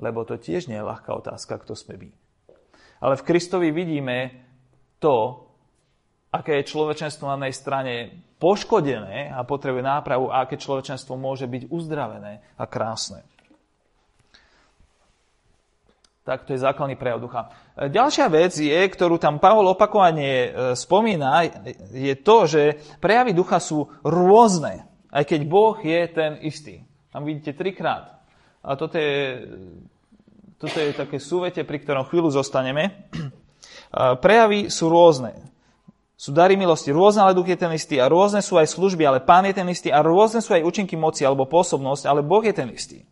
Lebo 0.00 0.24
to 0.24 0.40
tiež 0.40 0.64
nie 0.64 0.80
je 0.80 0.88
ľahká 0.88 1.12
otázka, 1.12 1.60
kto 1.60 1.76
sme 1.76 2.00
my. 2.00 2.10
Ale 3.04 3.20
v 3.20 3.26
Kristovi 3.28 3.76
vidíme 3.76 4.40
to, 5.04 5.44
aké 6.32 6.64
je 6.64 6.70
človečenstvo 6.72 7.28
na 7.28 7.36
jednej 7.36 7.52
strane 7.52 7.92
poškodené 8.40 9.36
a 9.36 9.44
potrebuje 9.44 9.84
nápravu 9.84 10.32
a 10.32 10.48
aké 10.48 10.56
človečenstvo 10.56 11.12
môže 11.20 11.44
byť 11.44 11.68
uzdravené 11.68 12.40
a 12.56 12.64
krásne 12.64 13.20
tak 16.20 16.44
to 16.44 16.52
je 16.52 16.60
základný 16.60 17.00
prejav 17.00 17.18
ducha. 17.20 17.48
E, 17.74 17.88
ďalšia 17.88 18.26
vec 18.28 18.52
je, 18.54 18.76
ktorú 18.76 19.16
tam 19.16 19.40
Pavol 19.40 19.72
opakovane 19.72 20.28
e, 20.28 20.48
spomína, 20.76 21.48
je 21.90 22.14
to, 22.20 22.44
že 22.44 22.62
prejavy 23.00 23.32
ducha 23.32 23.58
sú 23.58 23.88
rôzne, 24.04 24.84
aj 25.10 25.24
keď 25.24 25.40
Boh 25.48 25.76
je 25.80 26.00
ten 26.12 26.38
istý. 26.44 26.84
Tam 27.10 27.26
vidíte 27.26 27.56
trikrát. 27.56 28.20
A 28.60 28.76
toto 28.76 29.00
je, 29.00 29.48
toto 30.60 30.76
je 30.76 30.92
také 30.92 31.16
súvete, 31.16 31.64
pri 31.64 31.80
ktorom 31.80 32.06
chvíľu 32.06 32.30
zostaneme. 32.30 33.08
Prejavy 34.22 34.70
sú 34.70 34.86
rôzne. 34.92 35.34
Sú 36.20 36.36
dary 36.36 36.52
milosti 36.54 36.92
rôzne, 36.92 37.24
ale 37.24 37.32
duch 37.32 37.48
je 37.48 37.56
ten 37.56 37.72
istý. 37.72 37.96
A 37.96 38.12
rôzne 38.12 38.44
sú 38.44 38.60
aj 38.60 38.68
služby, 38.68 39.08
ale 39.08 39.24
pán 39.24 39.48
je 39.48 39.56
ten 39.56 39.64
istý. 39.72 39.88
A 39.88 40.04
rôzne 40.04 40.44
sú 40.44 40.52
aj 40.52 40.62
účinky 40.68 40.92
moci 40.92 41.24
alebo 41.24 41.48
pôsobnosť, 41.48 42.04
ale 42.04 42.20
Boh 42.20 42.44
je 42.44 42.52
ten 42.52 42.68
istý. 42.68 43.08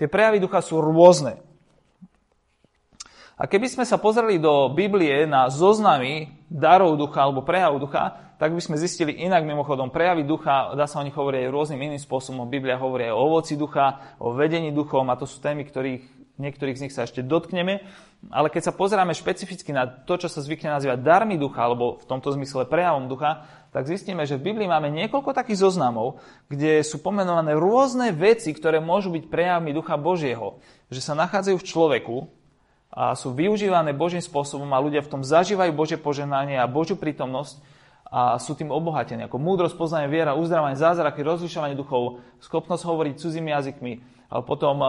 Tie 0.00 0.08
prejavy 0.08 0.40
ducha 0.40 0.64
sú 0.64 0.80
rôzne. 0.80 1.44
A 3.38 3.46
keby 3.46 3.70
sme 3.70 3.86
sa 3.86 4.02
pozreli 4.02 4.42
do 4.42 4.66
Biblie 4.74 5.22
na 5.22 5.46
zoznamy 5.46 6.26
darov 6.50 6.98
ducha 6.98 7.22
alebo 7.22 7.46
prejav 7.46 7.78
ducha, 7.78 8.34
tak 8.34 8.50
by 8.50 8.58
sme 8.58 8.78
zistili 8.78 9.14
inak 9.14 9.46
mimochodom 9.46 9.94
prejavy 9.94 10.26
ducha, 10.26 10.74
dá 10.74 10.90
sa 10.90 10.98
o 10.98 11.06
nich 11.06 11.14
hovoriť 11.14 11.46
aj 11.46 11.54
rôznym 11.54 11.78
iným 11.86 12.02
spôsobom. 12.02 12.50
Biblia 12.50 12.78
hovorí 12.78 13.06
aj 13.06 13.14
o 13.14 13.22
ovoci 13.30 13.54
ducha, 13.54 14.18
o 14.18 14.34
vedení 14.34 14.74
duchom 14.74 15.06
a 15.10 15.18
to 15.18 15.26
sú 15.26 15.38
témy, 15.38 15.62
ktorých 15.66 16.18
niektorých 16.38 16.78
z 16.78 16.82
nich 16.86 16.94
sa 16.94 17.06
ešte 17.06 17.22
dotkneme. 17.22 17.82
Ale 18.30 18.50
keď 18.50 18.70
sa 18.70 18.72
pozeráme 18.74 19.14
špecificky 19.14 19.70
na 19.70 19.86
to, 19.86 20.18
čo 20.18 20.26
sa 20.26 20.42
zvykne 20.42 20.74
nazývať 20.74 21.02
darmi 21.02 21.38
ducha, 21.38 21.66
alebo 21.66 21.98
v 22.02 22.06
tomto 22.06 22.34
zmysle 22.34 22.66
prejavom 22.66 23.06
ducha, 23.06 23.46
tak 23.70 23.86
zistíme, 23.86 24.26
že 24.26 24.38
v 24.38 24.50
Biblii 24.50 24.66
máme 24.66 24.90
niekoľko 24.90 25.34
takých 25.34 25.62
zoznamov, 25.62 26.18
kde 26.50 26.82
sú 26.82 26.98
pomenované 26.98 27.54
rôzne 27.54 28.10
veci, 28.10 28.50
ktoré 28.50 28.82
môžu 28.82 29.14
byť 29.14 29.30
prejavmi 29.30 29.70
ducha 29.70 29.94
Božieho. 29.94 30.58
Že 30.90 31.00
sa 31.04 31.14
nachádzajú 31.14 31.56
v 31.58 31.68
človeku, 31.68 32.16
a 32.88 33.12
sú 33.12 33.36
využívané 33.36 33.92
Božím 33.92 34.24
spôsobom 34.24 34.68
a 34.72 34.80
ľudia 34.80 35.04
v 35.04 35.12
tom 35.12 35.22
zažívajú 35.22 35.72
Božie 35.76 35.98
poženanie 36.00 36.56
a 36.56 36.70
Božiu 36.70 36.96
prítomnosť 36.96 37.60
a 38.08 38.40
sú 38.40 38.56
tým 38.56 38.72
obohatení. 38.72 39.28
Ako 39.28 39.36
múdrosť, 39.36 39.76
poznanie, 39.76 40.08
viera, 40.08 40.32
uzdravanie, 40.32 40.80
zázraky, 40.80 41.20
rozlišovanie 41.20 41.76
duchov, 41.76 42.24
schopnosť 42.40 42.88
hovoriť 42.88 43.14
cudzími 43.20 43.52
jazykmi. 43.52 43.92
Ale 44.28 44.44
potom 44.44 44.80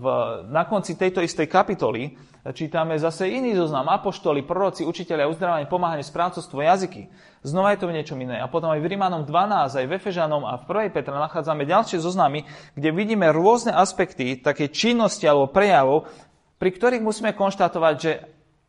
v, 0.00 0.04
na 0.48 0.64
konci 0.64 0.96
tejto 0.96 1.20
istej 1.20 1.52
kapitoly 1.52 2.16
čítame 2.56 2.96
zase 2.96 3.28
iný 3.28 3.52
zoznam. 3.52 3.92
Apoštoli, 3.92 4.40
proroci, 4.40 4.88
učiteľia, 4.88 5.28
uzdravanie, 5.28 5.68
pomáhanie, 5.68 6.04
správcovstvo, 6.04 6.64
jazyky. 6.64 7.08
Znova 7.44 7.76
je 7.76 7.80
to 7.84 7.88
v 7.92 7.96
niečom 8.00 8.18
iné. 8.24 8.40
A 8.40 8.48
potom 8.48 8.72
aj 8.72 8.80
v 8.80 8.88
Rímanom 8.96 9.28
12, 9.28 9.84
aj 9.84 9.86
v 9.86 9.96
Efežanom 10.00 10.48
a 10.48 10.56
v 10.56 10.88
1. 10.88 10.96
Petra 10.96 11.16
nachádzame 11.16 11.68
ďalšie 11.68 12.00
zoznamy, 12.00 12.48
kde 12.72 12.88
vidíme 12.92 13.28
rôzne 13.32 13.76
aspekty 13.76 14.40
také 14.40 14.72
činnosti 14.72 15.28
alebo 15.28 15.52
prejavov, 15.52 16.08
pri 16.56 16.70
ktorých 16.72 17.04
musíme 17.04 17.36
konštatovať, 17.36 17.94
že 18.00 18.12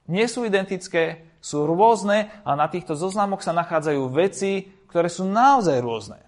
nie 0.08 0.28
sú 0.28 0.48
identické, 0.48 1.28
sú 1.44 1.68
rôzne 1.68 2.32
a 2.44 2.56
na 2.56 2.68
týchto 2.68 2.96
zoznamoch 2.96 3.44
sa 3.44 3.56
nachádzajú 3.56 4.02
veci, 4.12 4.72
ktoré 4.88 5.08
sú 5.08 5.28
naozaj 5.28 5.78
rôzne. 5.80 6.20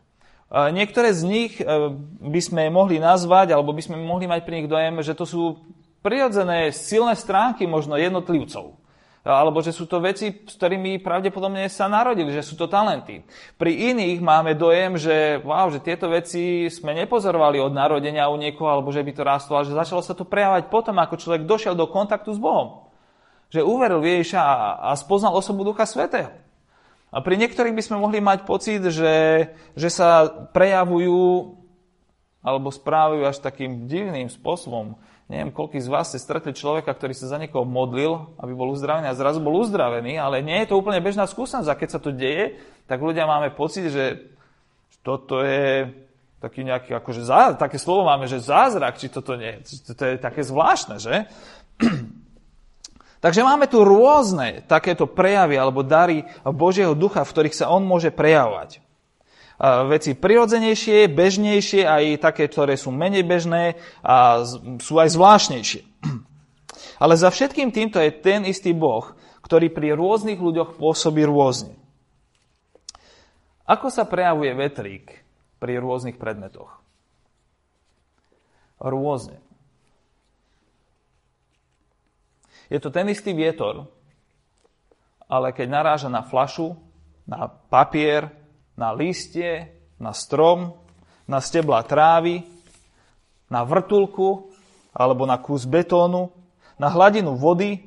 Niektoré 0.50 1.13
z 1.13 1.22
nich 1.30 1.54
e, 1.62 1.94
by 2.25 2.42
sme 2.42 2.74
mohli 2.74 2.98
nazvať, 2.98 3.54
alebo 3.54 3.70
by 3.70 3.86
sme 3.86 4.01
mohli 4.01 4.25
mať 4.25 4.42
pri 4.50 4.54
nich 4.58 4.70
dojem, 4.72 4.98
že 5.06 5.13
to 5.13 5.30
sú 5.30 5.62
prirodzené 6.01 6.74
silné 6.74 7.13
stránky 7.13 7.70
možno 7.70 8.01
jednotlivcov 8.01 8.74
alebo 9.24 9.60
že 9.60 9.76
sú 9.76 9.84
to 9.84 10.00
veci, 10.00 10.32
s 10.32 10.56
ktorými 10.56 11.04
pravdepodobne 11.04 11.68
sa 11.68 11.92
narodili, 11.92 12.32
že 12.32 12.40
sú 12.40 12.56
to 12.56 12.72
talenty. 12.72 13.20
Pri 13.60 13.92
iných 13.92 14.24
máme 14.24 14.56
dojem, 14.56 14.96
že, 14.96 15.44
wow, 15.44 15.68
že 15.68 15.84
tieto 15.84 16.08
veci 16.08 16.72
sme 16.72 16.96
nepozorovali 16.96 17.60
od 17.60 17.76
narodenia 17.76 18.32
u 18.32 18.40
niekoho, 18.40 18.72
alebo 18.72 18.96
že 18.96 19.04
by 19.04 19.12
to 19.12 19.28
rástlo, 19.28 19.60
ale 19.60 19.68
že 19.68 19.76
začalo 19.76 20.00
sa 20.00 20.16
to 20.16 20.24
prejavať 20.24 20.72
potom, 20.72 20.96
ako 20.98 21.20
človek 21.20 21.44
došiel 21.44 21.76
do 21.76 21.90
kontaktu 21.92 22.32
s 22.32 22.40
Bohom. 22.40 22.88
Že 23.52 23.68
uveril 23.68 24.00
Ježiša 24.00 24.40
a 24.80 24.96
spoznal 24.96 25.36
osobu 25.36 25.68
Ducha 25.68 25.84
Svetého. 25.84 26.32
A 27.10 27.26
pri 27.26 27.42
niektorých 27.42 27.74
by 27.74 27.84
sme 27.84 27.98
mohli 27.98 28.22
mať 28.22 28.46
pocit, 28.46 28.86
že, 28.86 29.50
že 29.74 29.90
sa 29.90 30.30
prejavujú 30.54 31.58
alebo 32.40 32.72
správajú 32.72 33.28
až 33.28 33.42
takým 33.44 33.90
divným 33.90 34.32
spôsobom. 34.32 34.96
Neviem, 35.29 35.53
koľký 35.53 35.77
z 35.77 35.93
vás 35.93 36.09
ste 36.09 36.17
stretli 36.17 36.57
človeka, 36.57 36.89
ktorý 36.89 37.13
sa 37.13 37.29
za 37.29 37.38
niekoho 37.38 37.62
modlil, 37.62 38.33
aby 38.41 38.50
bol 38.57 38.74
uzdravený 38.74 39.13
a 39.13 39.13
zrazu 39.13 39.38
bol 39.38 39.62
uzdravený, 39.62 40.17
ale 40.17 40.41
nie 40.41 40.57
je 40.65 40.74
to 40.74 40.81
úplne 40.81 40.98
bežná 41.05 41.29
skúsenosť. 41.29 41.69
A 41.69 41.77
keď 41.77 41.89
sa 41.93 42.00
to 42.01 42.09
deje, 42.09 42.57
tak 42.89 42.98
ľudia 42.98 43.29
máme 43.29 43.53
pocit, 43.53 43.93
že 43.93 44.33
toto 45.05 45.45
je 45.45 45.86
taký 46.41 46.65
nejaký, 46.65 46.98
akože 46.98 47.21
zá, 47.21 47.53
také 47.53 47.77
slovo 47.77 48.09
máme, 48.09 48.25
že 48.25 48.41
zázrak, 48.41 48.98
či 48.98 49.13
toto 49.13 49.38
nie, 49.38 49.62
to 49.86 50.01
je 50.01 50.15
také 50.17 50.41
zvláštne, 50.41 50.98
že? 50.98 51.29
Takže 53.24 53.43
máme 53.43 53.67
tu 53.69 53.83
rôzne 53.86 54.63
takéto 54.65 55.05
prejavy 55.05 55.59
alebo 55.59 55.86
dary 55.86 56.25
Božieho 56.41 56.95
ducha, 56.95 57.21
v 57.21 57.33
ktorých 57.38 57.53
sa 57.53 57.69
on 57.69 57.86
môže 57.86 58.09
prejavovať. 58.15 58.81
Veci 59.60 60.16
prirodzenejšie, 60.16 61.12
bežnejšie, 61.12 61.84
aj 61.84 62.24
také, 62.24 62.48
ktoré 62.48 62.80
sú 62.80 62.96
menej 62.96 63.28
bežné 63.28 63.75
a 64.00 64.48
sú 64.80 64.96
aj 64.96 65.12
zvláštnejšie. 65.12 65.82
Ale 67.04 67.20
za 67.20 67.28
všetkým 67.28 67.75
týmto 67.75 68.00
je 68.00 68.16
ten 68.24 68.48
istý 68.48 68.72
Boh, 68.72 69.04
ktorý 69.44 69.68
pri 69.68 70.00
rôznych 70.00 70.39
ľuďoch 70.39 70.80
pôsobí 70.80 71.28
rôzne. 71.28 71.75
Ako 73.68 73.92
sa 73.92 74.08
prejavuje 74.08 74.56
vetrík 74.56 75.12
pri 75.60 75.75
rôznych 75.84 76.16
predmetoch? 76.16 76.80
Rôzne. 78.80 79.44
Je 82.72 82.80
to 82.80 82.88
ten 82.96 83.12
istý 83.12 83.36
vietor, 83.36 83.92
ale 85.28 85.51
keď 85.51 85.68
naráža 85.68 86.08
na 86.08 86.24
flašu, 86.24 86.80
na 87.28 87.51
papier, 87.51 88.38
na 88.79 88.95
listie, 88.95 89.75
na 90.00 90.15
strom, 90.15 90.71
na 91.27 91.43
stebla 91.43 91.83
trávy, 91.83 92.48
na 93.51 93.67
vrtulku 93.67 94.48
alebo 94.95 95.27
na 95.27 95.36
kus 95.36 95.67
betónu, 95.67 96.31
na 96.79 96.88
hladinu 96.88 97.36
vody, 97.36 97.83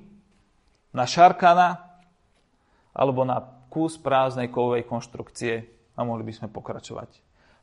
na 0.92 1.08
šarkana 1.08 1.80
alebo 2.92 3.24
na 3.24 3.40
kus 3.72 3.96
prázdnej 3.96 4.52
kovej 4.52 4.84
konštrukcie 4.84 5.64
a 5.96 6.04
mohli 6.04 6.28
by 6.28 6.32
sme 6.36 6.48
pokračovať. 6.52 7.08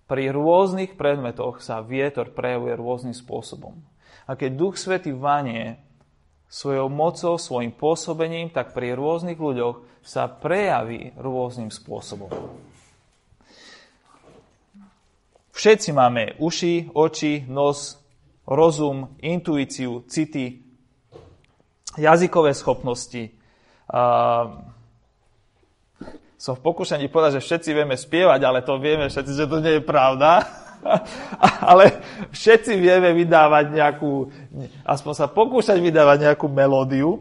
Pri 0.09 0.33
rôznych 0.33 0.97
predmetoch 0.97 1.61
sa 1.61 1.85
vietor 1.85 2.33
prejavuje 2.33 2.73
rôznym 2.73 3.13
spôsobom. 3.13 3.77
A 4.25 4.33
keď 4.33 4.57
Duch 4.57 4.75
Svety 4.81 5.13
vanie 5.13 5.77
svojou 6.49 6.89
mocou, 6.89 7.37
svojim 7.37 7.69
pôsobením, 7.69 8.49
tak 8.49 8.73
pri 8.73 8.97
rôznych 8.97 9.37
ľuďoch 9.37 10.01
sa 10.01 10.25
prejaví 10.25 11.13
rôznym 11.13 11.69
spôsobom. 11.69 12.33
Všetci 15.59 15.91
máme 15.91 16.39
uši, 16.39 16.87
oči, 16.95 17.43
nos, 17.51 17.99
rozum, 18.47 19.11
intuíciu, 19.19 20.07
city, 20.07 20.63
jazykové 21.99 22.55
schopnosti. 22.55 23.27
A 23.91 23.99
som 26.39 26.55
v 26.55 26.63
pokúšaní 26.63 27.11
povedať, 27.11 27.43
že 27.43 27.51
všetci 27.51 27.69
vieme 27.75 27.99
spievať, 27.99 28.39
ale 28.39 28.63
to 28.63 28.79
vieme 28.79 29.11
všetci, 29.11 29.31
že 29.35 29.51
to 29.51 29.59
nie 29.59 29.73
je 29.75 29.83
pravda. 29.83 30.47
ale 31.75 32.07
všetci 32.31 32.79
vieme 32.79 33.11
vydávať 33.11 33.75
nejakú, 33.75 34.31
aspoň 34.87 35.11
sa 35.11 35.27
pokúšať 35.27 35.75
vydávať 35.83 36.23
nejakú 36.23 36.47
melódiu. 36.47 37.19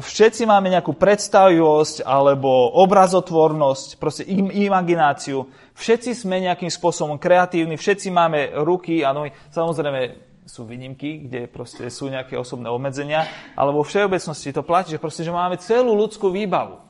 Všetci 0.00 0.48
máme 0.48 0.72
nejakú 0.72 0.96
predstavivosť 0.96 2.08
alebo 2.08 2.72
obrazotvornosť, 2.80 4.00
proste 4.00 4.24
im, 4.24 4.48
imagináciu. 4.48 5.44
Všetci 5.76 6.24
sme 6.24 6.40
nejakým 6.40 6.72
spôsobom 6.72 7.20
kreatívni, 7.20 7.76
všetci 7.76 8.08
máme 8.08 8.56
ruky 8.64 9.04
a 9.04 9.12
nohy. 9.12 9.28
Samozrejme, 9.52 10.32
sú 10.48 10.64
výnimky, 10.64 11.28
kde 11.28 11.48
proste 11.52 11.88
sú 11.92 12.08
nejaké 12.08 12.36
osobné 12.36 12.72
obmedzenia, 12.72 13.28
ale 13.56 13.76
vo 13.76 13.84
všeobecnosti 13.84 14.56
to 14.56 14.64
platí, 14.64 14.96
že, 14.96 15.00
proste, 15.00 15.24
že 15.24 15.32
máme 15.32 15.60
celú 15.60 15.92
ľudskú 15.96 16.32
výbavu. 16.32 16.80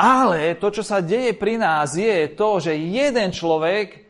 Ale 0.00 0.56
to, 0.56 0.68
čo 0.72 0.84
sa 0.84 1.04
deje 1.04 1.36
pri 1.36 1.60
nás, 1.60 1.92
je 1.92 2.28
to, 2.32 2.60
že 2.60 2.72
jeden 2.72 3.32
človek 3.32 4.04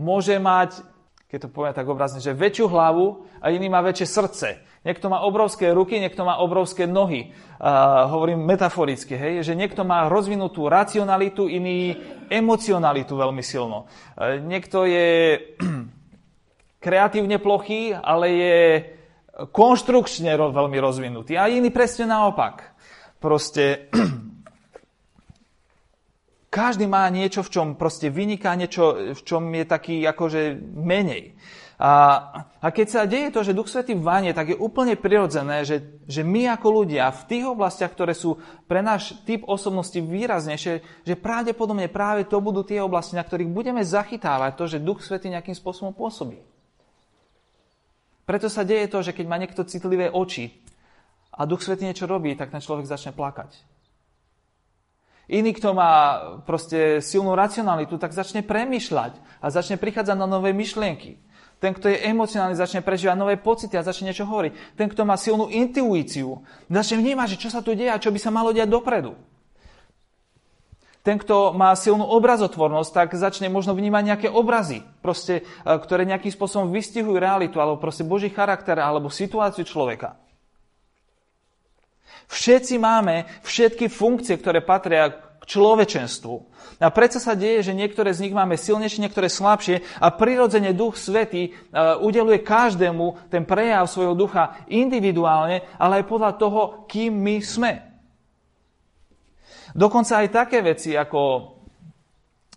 môže 0.00 0.36
mať, 0.40 0.80
keď 1.28 1.38
to 1.44 1.52
poviem 1.52 1.76
tak 1.76 1.88
obrazne, 1.88 2.24
že 2.24 2.36
väčšiu 2.36 2.72
hlavu 2.72 3.28
a 3.40 3.52
iný 3.52 3.68
má 3.68 3.84
väčšie 3.84 4.06
srdce. 4.08 4.48
Niekto 4.86 5.10
má 5.10 5.26
obrovské 5.26 5.74
ruky, 5.74 5.98
niekto 5.98 6.22
má 6.22 6.38
obrovské 6.38 6.86
nohy. 6.86 7.34
Uh, 7.58 8.06
hovorím 8.14 8.46
metaforicky, 8.46 9.18
hej, 9.18 9.34
že 9.42 9.58
niekto 9.58 9.82
má 9.82 10.06
rozvinutú 10.06 10.70
racionalitu, 10.70 11.50
iný 11.50 11.98
emocionalitu 12.30 13.18
veľmi 13.18 13.42
silno. 13.42 13.90
Uh, 14.14 14.38
niekto 14.38 14.86
je 14.86 15.38
kreatívne 16.84 17.42
plochý, 17.42 17.92
ale 17.94 18.26
je 18.30 18.58
konštrukčne 19.50 20.34
veľmi 20.34 20.78
rozvinutý. 20.78 21.38
A 21.38 21.50
iný 21.50 21.70
presne 21.70 22.10
naopak. 22.10 22.74
Proste 23.18 23.90
Každý 26.48 26.88
má 26.88 27.04
niečo, 27.12 27.44
v 27.44 27.52
čom 27.52 27.66
proste 27.76 28.08
vyniká, 28.08 28.56
niečo, 28.56 29.12
v 29.12 29.20
čom 29.20 29.52
je 29.52 29.64
taký 29.68 30.00
akože 30.00 30.56
menej. 30.80 31.36
A, 31.78 31.94
a 32.58 32.66
keď 32.74 32.86
sa 32.90 33.06
deje 33.06 33.30
to, 33.30 33.46
že 33.46 33.54
Duch 33.54 33.70
Svetý 33.70 33.94
vanie, 33.94 34.34
tak 34.34 34.50
je 34.50 34.58
úplne 34.58 34.98
prirodzené, 34.98 35.62
že, 35.62 36.02
že 36.10 36.26
my 36.26 36.50
ako 36.58 36.82
ľudia 36.82 37.06
v 37.14 37.22
tých 37.30 37.44
oblastiach, 37.46 37.94
ktoré 37.94 38.18
sú 38.18 38.34
pre 38.66 38.82
náš 38.82 39.14
typ 39.22 39.46
osobnosti 39.46 39.94
výraznejšie, 39.94 41.06
že 41.06 41.14
pravdepodobne 41.14 41.86
práve 41.86 42.26
to 42.26 42.42
budú 42.42 42.66
tie 42.66 42.82
oblasti, 42.82 43.14
na 43.14 43.22
ktorých 43.22 43.54
budeme 43.54 43.86
zachytávať 43.86 44.58
to, 44.58 44.64
že 44.66 44.82
Duch 44.82 45.06
Svetý 45.06 45.30
nejakým 45.30 45.54
spôsobom 45.54 45.94
pôsobí. 45.94 46.42
Preto 48.26 48.50
sa 48.50 48.66
deje 48.66 48.90
to, 48.90 48.98
že 48.98 49.14
keď 49.14 49.26
má 49.30 49.38
niekto 49.38 49.62
citlivé 49.62 50.10
oči 50.10 50.50
a 51.30 51.46
Duch 51.46 51.62
Svetý 51.62 51.86
niečo 51.86 52.10
robí, 52.10 52.34
tak 52.34 52.50
ten 52.50 52.58
človek 52.58 52.90
začne 52.90 53.14
plakať. 53.14 53.54
Iný, 55.30 55.54
kto 55.54 55.76
má 55.78 55.92
proste 56.42 56.98
silnú 57.04 57.38
racionalitu, 57.38 58.00
tak 58.02 58.16
začne 58.16 58.42
premýšľať 58.42 59.12
a 59.38 59.46
začne 59.52 59.78
prichádzať 59.78 60.16
na 60.18 60.26
nové 60.26 60.50
myšlienky. 60.56 61.20
Ten, 61.58 61.74
kto 61.74 61.90
je 61.90 62.06
emocionálny, 62.06 62.54
začne 62.54 62.86
prežívať 62.86 63.18
nové 63.18 63.34
pocity 63.34 63.74
a 63.74 63.82
začne 63.82 64.14
niečo 64.14 64.22
hovoriť. 64.30 64.78
Ten, 64.78 64.86
kto 64.86 65.02
má 65.02 65.18
silnú 65.18 65.50
intuíciu, 65.50 66.38
začne 66.70 67.02
vnímať, 67.02 67.34
že 67.34 67.40
čo 67.42 67.48
sa 67.50 67.66
tu 67.66 67.74
deje 67.74 67.90
a 67.90 67.98
čo 67.98 68.14
by 68.14 68.18
sa 68.22 68.30
malo 68.30 68.54
diať 68.54 68.70
dopredu. 68.70 69.18
Ten, 71.02 71.18
kto 71.18 71.56
má 71.56 71.74
silnú 71.74 72.04
obrazotvornosť, 72.04 72.90
tak 72.94 73.08
začne 73.16 73.50
možno 73.50 73.74
vnímať 73.74 74.02
nejaké 74.06 74.28
obrazy, 74.28 74.84
proste, 75.02 75.40
e, 75.40 75.42
ktoré 75.64 76.04
nejakým 76.04 76.30
spôsobom 76.30 76.68
vystihujú 76.70 77.16
realitu, 77.18 77.58
alebo 77.58 77.80
proste 77.80 78.06
Boží 78.06 78.30
charakter, 78.30 78.78
alebo 78.78 79.10
situáciu 79.10 79.64
človeka. 79.64 80.14
Všetci 82.28 82.76
máme 82.76 83.24
všetky 83.40 83.88
funkcie, 83.88 84.36
ktoré 84.36 84.60
patria 84.60 85.27
k 85.38 85.44
človečenstvu. 85.46 86.34
A 86.78 86.88
predsa 86.94 87.18
sa 87.18 87.34
deje, 87.34 87.70
že 87.70 87.78
niektoré 87.78 88.14
z 88.14 88.28
nich 88.28 88.34
máme 88.34 88.54
silnejšie, 88.54 89.02
niektoré 89.02 89.26
slabšie 89.26 89.82
a 89.98 90.14
prirodzene 90.14 90.70
Duch 90.74 90.94
Svetý 90.94 91.50
e, 91.50 91.50
udeluje 91.98 92.42
každému 92.42 93.30
ten 93.32 93.42
prejav 93.42 93.90
svojho 93.90 94.14
ducha 94.14 94.62
individuálne, 94.70 95.66
ale 95.78 96.02
aj 96.02 96.04
podľa 96.06 96.32
toho, 96.38 96.60
kým 96.86 97.18
my 97.18 97.36
sme. 97.42 97.72
Dokonca 99.74 100.22
aj 100.22 100.28
také 100.34 100.62
veci, 100.62 100.94
ako 100.94 101.54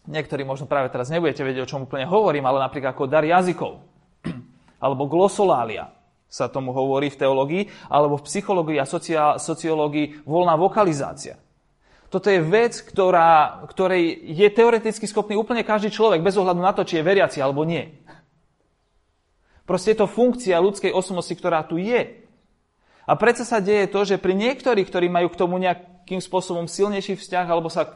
niektorí 0.10 0.46
možno 0.46 0.70
práve 0.70 0.90
teraz 0.94 1.10
nebudete 1.10 1.42
vedieť, 1.42 1.66
o 1.66 1.70
čom 1.70 1.86
úplne 1.90 2.06
hovorím, 2.06 2.46
ale 2.46 2.62
napríklad 2.62 2.94
ako 2.94 3.10
dar 3.10 3.26
jazykov 3.26 3.82
alebo 4.86 5.10
glosolália 5.10 5.94
sa 6.32 6.48
tomu 6.48 6.72
hovorí 6.72 7.12
v 7.12 7.20
teológii, 7.20 7.64
alebo 7.92 8.16
v 8.16 8.24
psychológii 8.24 8.80
a 8.80 8.88
sociológii 9.36 10.24
voľná 10.24 10.56
vokalizácia. 10.56 11.36
Toto 12.12 12.28
je 12.28 12.44
vec, 12.44 12.76
ktorá, 12.84 13.64
ktorej 13.72 14.20
je 14.20 14.48
teoreticky 14.52 15.08
schopný 15.08 15.40
úplne 15.40 15.64
každý 15.64 15.96
človek, 15.96 16.20
bez 16.20 16.36
ohľadu 16.36 16.60
na 16.60 16.76
to, 16.76 16.84
či 16.84 17.00
je 17.00 17.08
veriaci 17.08 17.40
alebo 17.40 17.64
nie. 17.64 17.88
Proste 19.64 19.96
je 19.96 20.04
to 20.04 20.12
funkcia 20.12 20.60
ľudskej 20.60 20.92
osobnosti, 20.92 21.32
ktorá 21.32 21.64
tu 21.64 21.80
je. 21.80 22.20
A 23.08 23.16
predsa 23.16 23.48
sa 23.48 23.64
deje 23.64 23.88
to, 23.88 24.04
že 24.04 24.20
pri 24.20 24.36
niektorých, 24.36 24.92
ktorí 24.92 25.08
majú 25.08 25.32
k 25.32 25.40
tomu 25.40 25.56
nejakým 25.56 26.20
spôsobom 26.20 26.68
silnejší 26.68 27.16
vzťah, 27.16 27.48
alebo 27.48 27.72
sa 27.72 27.88
e, 27.88 27.92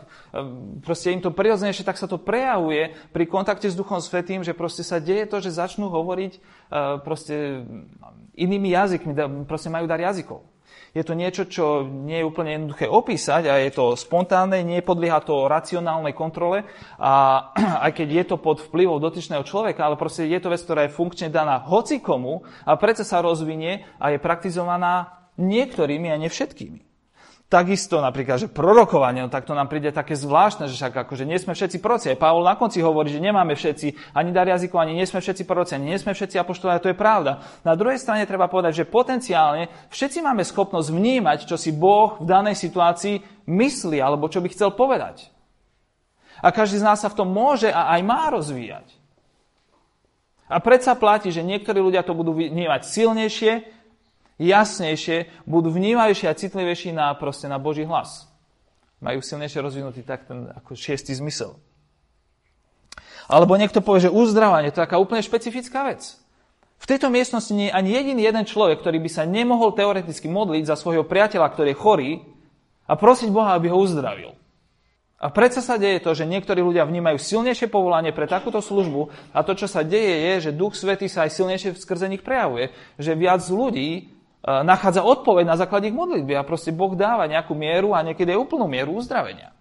proste 0.79 1.11
im 1.11 1.19
to 1.19 1.35
prirodzenejšie, 1.35 1.83
tak 1.83 1.99
sa 1.99 2.07
to 2.07 2.15
prejavuje 2.15 2.95
pri 3.11 3.27
kontakte 3.27 3.67
s 3.67 3.75
Duchom 3.75 3.99
Svetým, 3.99 4.47
že 4.47 4.55
proste 4.55 4.87
sa 4.87 5.03
deje 5.03 5.27
to, 5.27 5.43
že 5.43 5.59
začnú 5.59 5.91
hovoriť 5.91 6.33
e, 6.35 6.39
proste 7.03 7.67
inými 8.39 8.71
jazykmi, 8.71 9.11
proste 9.43 9.67
majú 9.67 9.85
dar 9.91 9.99
jazykov. 9.99 10.54
Je 10.95 11.03
to 11.03 11.11
niečo, 11.11 11.43
čo 11.43 11.83
nie 11.83 12.23
je 12.23 12.27
úplne 12.27 12.55
jednoduché 12.55 12.87
opísať 12.87 13.51
a 13.51 13.59
je 13.59 13.75
to 13.75 13.99
spontánne, 13.99 14.63
nepodlieha 14.63 15.19
to 15.27 15.51
racionálnej 15.51 16.15
kontrole 16.15 16.63
a 16.95 17.43
aj 17.85 17.91
keď 17.91 18.07
je 18.07 18.23
to 18.31 18.37
pod 18.39 18.63
vplyvom 18.63 19.03
dotyčného 19.03 19.43
človeka, 19.43 19.83
ale 19.83 19.99
proste 19.99 20.23
je 20.23 20.39
to 20.39 20.47
vec, 20.47 20.63
ktorá 20.63 20.87
je 20.87 20.95
funkčne 20.95 21.27
daná 21.27 21.59
hocikomu 21.67 22.47
a 22.63 22.79
predsa 22.79 23.03
sa 23.03 23.19
rozvinie 23.19 23.83
a 23.99 24.15
je 24.15 24.23
praktizovaná 24.23 25.27
niektorými 25.35 26.07
a 26.07 26.15
nevšetkými. 26.15 26.84
Takisto 27.45 28.01
napríklad, 28.01 28.41
že 28.41 28.47
prorokovanie, 28.49 29.21
no 29.21 29.29
tak 29.29 29.45
to 29.45 29.53
nám 29.53 29.69
príde 29.69 29.93
také 29.93 30.17
zvláštne, 30.17 30.65
že 30.65 30.81
však 30.81 31.05
akože 31.05 31.29
nie 31.29 31.37
sme 31.37 31.53
všetci 31.53 31.77
proroci. 31.77 32.09
Aj 32.09 32.17
Pavol 32.17 32.41
na 32.41 32.57
konci 32.57 32.81
hovorí, 32.81 33.13
že 33.13 33.21
nemáme 33.21 33.53
všetci 33.53 34.17
ani 34.17 34.33
dar 34.33 34.49
jazykov, 34.49 34.81
ani 34.81 34.97
nie 34.97 35.05
sme 35.05 35.21
všetci 35.21 35.45
proroci, 35.45 35.77
ani 35.77 35.93
nie 35.93 36.01
sme 36.01 36.17
všetci 36.17 36.41
apoštoli, 36.41 36.73
a 36.73 36.81
to 36.81 36.89
je 36.89 36.97
pravda. 36.97 37.45
Na 37.61 37.77
druhej 37.77 38.01
strane 38.01 38.25
treba 38.25 38.49
povedať, 38.49 38.81
že 38.81 38.89
potenciálne 38.89 39.69
všetci 39.93 40.25
máme 40.25 40.41
schopnosť 40.41 40.89
vnímať, 40.89 41.45
čo 41.45 41.53
si 41.53 41.69
Boh 41.69 42.17
v 42.17 42.25
danej 42.25 42.57
situácii 42.57 43.45
myslí, 43.45 44.01
alebo 44.01 44.25
čo 44.25 44.41
by 44.41 44.49
chcel 44.49 44.73
povedať. 44.73 45.29
A 46.41 46.49
každý 46.49 46.81
z 46.81 46.87
nás 46.89 46.97
sa 46.97 47.13
v 47.13 47.17
tom 47.21 47.29
môže 47.29 47.69
a 47.69 47.93
aj 47.93 48.01
má 48.01 48.25
rozvíjať. 48.33 48.89
A 50.49 50.57
predsa 50.57 50.97
platí, 50.97 51.29
že 51.29 51.45
niektorí 51.45 51.77
ľudia 51.77 52.01
to 52.01 52.17
budú 52.17 52.33
vnímať 52.33 52.81
silnejšie, 52.89 53.53
jasnejšie, 54.39 55.31
budú 55.47 55.71
vnímajšie 55.71 56.27
a 56.27 56.37
citlivejší 56.37 56.91
na, 56.91 57.15
proste, 57.15 57.47
na 57.47 57.59
Boží 57.61 57.87
hlas. 57.87 58.27
Majú 58.99 59.19
silnejšie 59.23 59.59
rozvinutý 59.63 60.01
tak 60.03 60.27
ten 60.27 60.51
ako 60.51 60.75
šiestý 60.75 61.15
zmysel. 61.15 61.55
Alebo 63.25 63.57
niekto 63.57 63.81
povie, 63.81 64.05
že 64.05 64.13
uzdravanie 64.13 64.69
to 64.69 64.81
je 64.81 64.85
taká 64.85 65.01
úplne 65.01 65.25
špecifická 65.25 65.87
vec. 65.87 66.17
V 66.75 66.85
tejto 66.85 67.09
miestnosti 67.09 67.49
nie 67.55 67.71
je 67.71 67.77
ani 67.77 67.89
jediný 67.95 68.21
jeden 68.27 68.45
človek, 68.45 68.83
ktorý 68.83 69.01
by 69.01 69.09
sa 69.09 69.23
nemohol 69.25 69.73
teoreticky 69.73 70.29
modliť 70.29 70.69
za 70.69 70.75
svojho 70.77 71.07
priateľa, 71.07 71.47
ktorý 71.49 71.69
je 71.73 71.81
chorý 71.81 72.11
a 72.85 72.93
prosiť 72.93 73.33
Boha, 73.33 73.57
aby 73.57 73.71
ho 73.71 73.79
uzdravil. 73.79 74.37
A 75.15 75.31
predsa 75.31 75.63
sa 75.63 75.79
deje 75.79 76.03
to, 76.03 76.11
že 76.11 76.27
niektorí 76.27 76.59
ľudia 76.59 76.83
vnímajú 76.85 77.17
silnejšie 77.17 77.71
povolanie 77.71 78.11
pre 78.11 78.27
takúto 78.27 78.59
službu 78.59 79.09
a 79.31 79.41
to, 79.41 79.55
čo 79.55 79.65
sa 79.65 79.81
deje, 79.81 80.11
je, 80.21 80.51
že 80.51 80.57
Duch 80.59 80.75
Svetý 80.75 81.07
sa 81.07 81.25
aj 81.25 81.33
silnejšie 81.33 81.69
skrze 81.79 82.11
nich 82.11 82.21
prejavuje. 82.21 82.75
Že 82.99 83.11
viac 83.17 83.41
ľudí 83.47 84.11
nachádza 84.45 85.01
odpoveď 85.01 85.45
na 85.49 85.57
základe 85.57 85.89
ich 85.89 85.97
modlitby 85.97 86.37
a 86.37 86.45
proste 86.45 86.69
Boh 86.69 86.93
dáva 86.93 87.25
nejakú 87.25 87.57
mieru 87.57 87.97
a 87.97 88.05
niekedy 88.05 88.37
aj 88.37 88.41
úplnú 88.45 88.69
mieru 88.69 88.93
uzdravenia. 88.93 89.57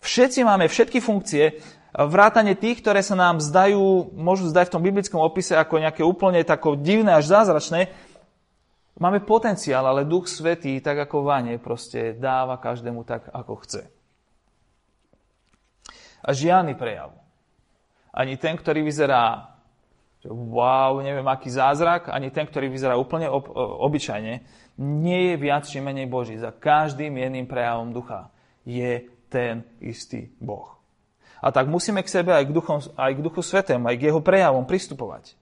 Všetci 0.00 0.46
máme 0.46 0.70
všetky 0.70 1.04
funkcie, 1.04 1.60
vrátane 1.92 2.56
tých, 2.56 2.80
ktoré 2.80 3.04
sa 3.04 3.18
nám 3.18 3.42
zdajú, 3.42 4.14
môžu 4.16 4.48
zdať 4.48 4.70
v 4.70 4.74
tom 4.78 4.82
biblickom 4.82 5.20
opise 5.20 5.52
ako 5.52 5.82
nejaké 5.82 6.00
úplne 6.00 6.40
tako 6.46 6.78
divné 6.78 7.12
až 7.12 7.28
zázračné, 7.28 7.92
máme 8.96 9.20
potenciál, 9.26 9.84
ale 9.84 10.08
Duch 10.08 10.30
Svetý, 10.30 10.80
tak 10.80 10.96
ako 11.04 11.26
Vane, 11.28 11.60
proste 11.60 12.16
dáva 12.16 12.56
každému 12.56 13.04
tak, 13.04 13.28
ako 13.28 13.52
chce. 13.66 13.82
A 16.24 16.30
žiadny 16.32 16.74
prejav. 16.74 17.12
Ani 18.14 18.40
ten, 18.40 18.56
ktorý 18.56 18.82
vyzerá 18.82 19.57
wow, 20.26 20.98
neviem 20.98 21.26
aký 21.30 21.52
zázrak, 21.52 22.10
ani 22.10 22.34
ten, 22.34 22.46
ktorý 22.46 22.66
vyzerá 22.66 22.98
úplne 22.98 23.30
ob, 23.30 23.46
obyčajne, 23.54 24.42
nie 24.78 25.20
je 25.30 25.34
viac 25.38 25.66
či 25.66 25.78
menej 25.78 26.10
Boží. 26.10 26.34
Za 26.38 26.50
každým 26.50 27.14
jedným 27.14 27.46
prejavom 27.46 27.94
ducha 27.94 28.30
je 28.66 29.06
ten 29.30 29.62
istý 29.78 30.30
Boh. 30.42 30.78
A 31.38 31.54
tak 31.54 31.70
musíme 31.70 32.02
k 32.02 32.10
sebe 32.10 32.34
aj 32.34 32.50
k, 32.50 32.54
duchom, 32.54 32.78
aj 32.98 33.12
k 33.14 33.22
duchu 33.22 33.40
svetému, 33.46 33.86
aj 33.86 33.96
k 33.98 34.10
jeho 34.10 34.18
prejavom 34.18 34.66
pristupovať. 34.66 35.38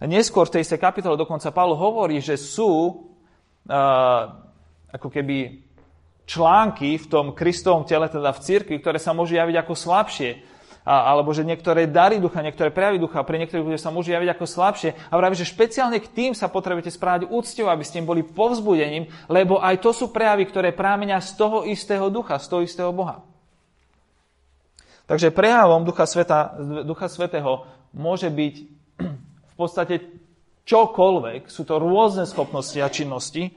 Neskôr 0.00 0.48
v 0.48 0.58
tej 0.58 0.62
istej 0.64 0.80
kapitole 0.80 1.20
dokonca 1.20 1.52
Pavol 1.52 1.76
hovorí, 1.76 2.18
že 2.18 2.40
sú 2.40 2.72
uh, 2.72 4.22
ako 4.88 5.08
keby 5.12 5.60
články 6.24 6.96
v 6.96 7.06
tom 7.06 7.26
Kristovom 7.36 7.84
tele, 7.84 8.08
teda 8.08 8.32
v 8.32 8.40
cirkvi, 8.40 8.80
ktoré 8.80 8.96
sa 8.96 9.12
môžu 9.12 9.36
javiť 9.36 9.56
ako 9.60 9.74
slabšie, 9.76 10.30
alebo 10.84 11.32
že 11.32 11.48
niektoré 11.48 11.88
dary 11.88 12.20
ducha, 12.20 12.44
niektoré 12.44 12.68
prejavy 12.68 13.00
ducha 13.00 13.24
pre 13.24 13.40
niektorých 13.40 13.64
ľudí 13.64 13.80
sa 13.80 13.88
môžu 13.88 14.12
javiť 14.12 14.36
ako 14.36 14.44
slabšie. 14.44 14.90
A 15.08 15.14
vraví, 15.16 15.32
že 15.32 15.48
špeciálne 15.48 15.96
k 15.96 16.12
tým 16.12 16.32
sa 16.36 16.52
potrebujete 16.52 16.92
správať 16.92 17.32
úctivo, 17.32 17.72
aby 17.72 17.80
ste 17.80 18.04
im 18.04 18.08
boli 18.08 18.20
povzbudením, 18.20 19.08
lebo 19.32 19.64
aj 19.64 19.80
to 19.80 19.96
sú 19.96 20.12
prejavy, 20.12 20.44
ktoré 20.44 20.76
prámenia 20.76 21.24
z 21.24 21.40
toho 21.40 21.64
istého 21.64 22.12
ducha, 22.12 22.36
z 22.36 22.46
toho 22.52 22.60
istého 22.60 22.92
Boha. 22.92 23.24
Takže 25.04 25.32
prejavom 25.32 25.84
Ducha, 25.84 26.08
Sveta, 26.08 26.56
Ducha 26.84 27.08
Svetého 27.12 27.68
môže 27.92 28.28
byť 28.28 28.54
v 29.52 29.54
podstate 29.56 30.04
čokoľvek. 30.68 31.48
Sú 31.48 31.64
to 31.64 31.80
rôzne 31.80 32.28
schopnosti 32.28 32.76
a 32.80 32.92
činnosti, 32.92 33.52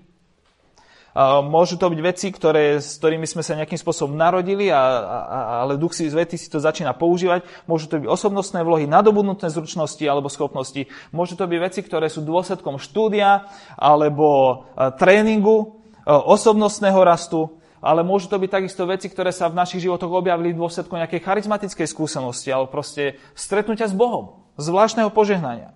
Môžu 1.50 1.82
to 1.82 1.90
byť 1.90 2.02
veci, 2.06 2.30
ktoré, 2.30 2.78
s 2.78 3.02
ktorými 3.02 3.26
sme 3.26 3.42
sa 3.42 3.58
nejakým 3.58 3.82
spôsobom 3.82 4.14
narodili, 4.14 4.70
a, 4.70 4.78
a, 4.78 5.40
ale 5.66 5.74
Duch 5.74 5.98
si 5.98 6.06
Svetý 6.06 6.38
si 6.38 6.46
to 6.46 6.62
začína 6.62 6.94
používať. 6.94 7.42
Môžu 7.66 7.90
to 7.90 7.98
byť 7.98 8.06
osobnostné 8.06 8.62
vlohy, 8.62 8.86
nadobudnuté 8.86 9.50
zručnosti 9.50 10.06
alebo 10.06 10.30
schopnosti. 10.30 10.86
Môžu 11.10 11.34
to 11.34 11.50
byť 11.50 11.58
veci, 11.58 11.82
ktoré 11.82 12.06
sú 12.14 12.22
dôsledkom 12.22 12.78
štúdia 12.78 13.50
alebo 13.74 14.62
tréningu, 15.02 15.82
osobnostného 16.06 17.02
rastu, 17.02 17.50
ale 17.82 18.06
môžu 18.06 18.30
to 18.30 18.38
byť 18.38 18.52
takisto 18.54 18.86
veci, 18.86 19.10
ktoré 19.10 19.34
sa 19.34 19.50
v 19.50 19.58
našich 19.58 19.90
životoch 19.90 20.14
objavili 20.14 20.54
v 20.54 20.62
dôsledku 20.62 20.94
nejakej 21.02 21.26
charizmatickej 21.26 21.88
skúsenosti 21.90 22.54
alebo 22.54 22.70
proste 22.70 23.18
stretnutia 23.34 23.90
s 23.90 23.98
Bohom, 23.98 24.46
zvláštneho 24.62 25.10
požehnania. 25.10 25.74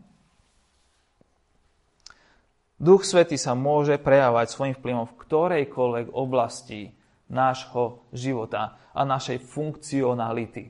Duch 2.82 3.06
Svety 3.06 3.38
sa 3.38 3.54
môže 3.54 4.02
prejavať 4.02 4.50
svojim 4.50 4.74
vplyvom 4.74 5.06
v 5.06 5.21
ktorejkoľvek 5.32 6.12
oblasti 6.12 6.92
nášho 7.32 8.04
života 8.12 8.76
a 8.92 9.08
našej 9.08 9.40
funkcionality. 9.40 10.68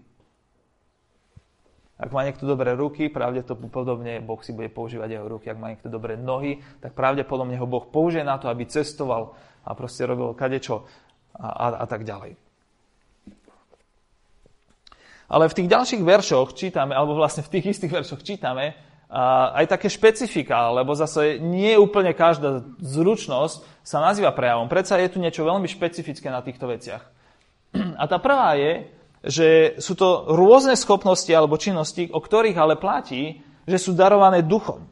Ak 1.98 2.14
má 2.14 2.22
niekto 2.22 2.46
dobré 2.46 2.78
ruky, 2.78 3.10
pravdepodobne 3.10 4.22
Boh 4.22 4.38
si 4.46 4.54
bude 4.54 4.70
používať 4.70 5.18
jeho 5.18 5.26
ruky. 5.26 5.50
Ak 5.50 5.58
má 5.58 5.74
niekto 5.74 5.90
dobré 5.90 6.14
nohy, 6.14 6.62
tak 6.78 6.94
pravdepodobne 6.94 7.58
ho 7.58 7.66
Boh 7.66 7.90
použije 7.90 8.22
na 8.22 8.38
to, 8.38 8.50
aby 8.54 8.70
cestoval 8.70 9.34
a 9.66 9.74
proste 9.74 10.06
robil 10.06 10.38
kadečo 10.38 10.86
a, 11.34 11.50
a, 11.50 11.66
a 11.82 11.86
tak 11.90 12.06
ďalej. 12.06 12.38
Ale 15.30 15.46
v 15.50 15.58
tých 15.58 15.70
ďalších 15.70 16.04
veršoch 16.06 16.54
čítame, 16.54 16.94
alebo 16.94 17.18
vlastne 17.18 17.42
v 17.46 17.54
tých 17.58 17.78
istých 17.78 17.94
veršoch 17.94 18.22
čítame, 18.22 18.78
aj 19.12 19.68
také 19.68 19.92
špecifika, 19.92 20.72
lebo 20.72 20.96
zase 20.96 21.36
nie 21.44 21.76
úplne 21.76 22.16
každá 22.16 22.64
zručnosť 22.80 23.84
sa 23.84 24.00
nazýva 24.00 24.32
prejavom. 24.32 24.72
Predsa 24.72 25.04
je 25.04 25.12
tu 25.12 25.20
niečo 25.20 25.44
veľmi 25.44 25.68
špecifické 25.68 26.32
na 26.32 26.40
týchto 26.40 26.72
veciach. 26.72 27.04
A 27.76 28.04
tá 28.08 28.24
prvá 28.24 28.56
je, 28.56 28.88
že 29.22 29.50
sú 29.84 30.00
to 30.00 30.32
rôzne 30.32 30.80
schopnosti 30.80 31.30
alebo 31.30 31.60
činnosti, 31.60 32.08
o 32.08 32.24
ktorých 32.24 32.56
ale 32.56 32.80
platí, 32.80 33.44
že 33.68 33.78
sú 33.78 33.92
darované 33.92 34.48
duchom. 34.48 34.88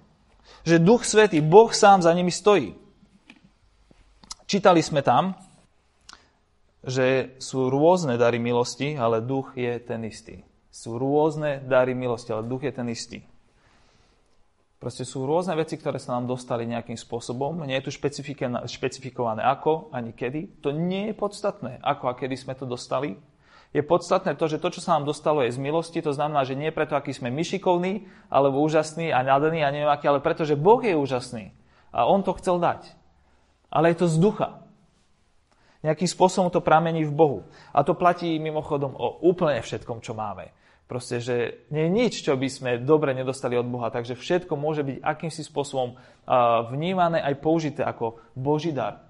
Že 0.68 0.84
duch 0.84 1.02
svetý, 1.08 1.40
Boh 1.40 1.72
sám 1.72 2.04
za 2.04 2.12
nimi 2.12 2.30
stojí. 2.30 2.76
Čítali 4.50 4.84
sme 4.84 5.00
tam, 5.00 5.38
že 6.84 7.40
sú 7.40 7.72
rôzne 7.72 8.20
dary 8.20 8.40
milosti, 8.42 9.00
ale 9.00 9.24
duch 9.24 9.56
je 9.56 9.80
ten 9.80 10.04
istý. 10.04 10.44
Sú 10.68 11.00
rôzne 11.00 11.64
dary 11.64 11.96
milosti, 11.96 12.36
ale 12.36 12.44
duch 12.48 12.68
je 12.68 12.74
ten 12.76 12.88
istý. 12.92 13.29
Proste 14.80 15.04
sú 15.04 15.28
rôzne 15.28 15.60
veci, 15.60 15.76
ktoré 15.76 16.00
sa 16.00 16.16
nám 16.16 16.32
dostali 16.32 16.64
nejakým 16.64 16.96
spôsobom. 16.96 17.68
Nie 17.68 17.84
je 17.84 17.92
tu 17.92 18.00
špecifikované 18.64 19.44
ako 19.44 19.92
ani 19.92 20.16
kedy. 20.16 20.64
To 20.64 20.72
nie 20.72 21.12
je 21.12 21.20
podstatné, 21.20 21.84
ako 21.84 22.08
a 22.08 22.16
kedy 22.16 22.40
sme 22.40 22.56
to 22.56 22.64
dostali. 22.64 23.20
Je 23.76 23.84
podstatné 23.84 24.40
to, 24.40 24.48
že 24.48 24.58
to, 24.58 24.72
čo 24.72 24.82
sa 24.82 24.96
nám 24.96 25.06
dostalo, 25.06 25.44
je 25.44 25.52
z 25.52 25.60
milosti. 25.60 26.00
To 26.02 26.16
znamená, 26.16 26.48
že 26.48 26.56
nie 26.56 26.72
preto, 26.72 26.96
aký 26.96 27.12
sme 27.12 27.28
myšikovní, 27.28 28.08
alebo 28.32 28.64
úžasní 28.64 29.12
a 29.12 29.20
nadaní 29.20 29.62
a 29.62 29.70
neviem 29.70 29.92
aký, 29.92 30.10
ale 30.10 30.24
preto, 30.24 30.48
že 30.48 30.56
Boh 30.56 30.80
je 30.80 30.96
úžasný. 30.96 31.52
A 31.92 32.08
On 32.08 32.24
to 32.24 32.34
chcel 32.40 32.58
dať. 32.58 32.88
Ale 33.68 33.92
je 33.94 34.00
to 34.00 34.08
z 34.08 34.18
ducha. 34.18 34.64
Nejakým 35.84 36.08
spôsobom 36.08 36.50
to 36.50 36.64
pramení 36.64 37.04
v 37.04 37.14
Bohu. 37.14 37.40
A 37.76 37.84
to 37.84 38.00
platí 38.00 38.40
mimochodom 38.40 38.96
o 38.96 39.22
úplne 39.28 39.60
všetkom, 39.60 40.00
čo 40.02 40.16
máme. 40.16 40.56
Proste, 40.90 41.22
že 41.22 41.70
nie 41.70 41.86
je 41.86 41.94
nič, 41.94 42.14
čo 42.26 42.34
by 42.34 42.50
sme 42.50 42.82
dobre 42.82 43.14
nedostali 43.14 43.54
od 43.54 43.70
Boha, 43.70 43.94
takže 43.94 44.18
všetko 44.18 44.58
môže 44.58 44.82
byť 44.82 45.06
akýmsi 45.06 45.46
spôsobom 45.46 45.94
vnímané 46.74 47.22
aj 47.22 47.38
použité 47.38 47.86
ako 47.86 48.18
Boží 48.34 48.74
dar. 48.74 49.06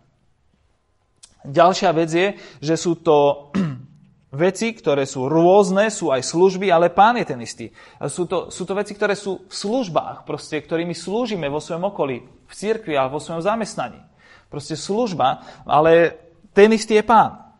Ďalšia 1.47 1.95
vec 1.95 2.11
je, 2.11 2.27
že 2.59 2.75
sú 2.75 2.99
to 2.99 3.47
veci, 4.43 4.75
ktoré 4.75 5.07
sú 5.07 5.31
rôzne, 5.31 5.87
sú 5.87 6.11
aj 6.11 6.19
služby, 6.27 6.67
ale 6.67 6.91
pán 6.91 7.15
je 7.15 7.31
ten 7.31 7.39
istý. 7.39 7.71
Sú 8.11 8.27
to, 8.27 8.51
sú 8.51 8.67
to 8.67 8.75
veci, 8.75 8.91
ktoré 8.91 9.15
sú 9.15 9.47
v 9.47 9.53
službách, 9.55 10.27
proste, 10.27 10.59
ktorými 10.59 10.91
slúžime 10.91 11.47
vo 11.47 11.63
svojom 11.63 11.95
okolí, 11.95 12.27
v 12.27 12.53
cirkvi 12.59 12.99
a 12.99 13.07
vo 13.07 13.23
svojom 13.23 13.39
zamestnaní. 13.39 14.03
Proste 14.51 14.75
služba, 14.75 15.47
ale 15.63 16.11
ten 16.51 16.75
istý 16.75 16.99
je 16.99 17.07
pán. 17.07 17.55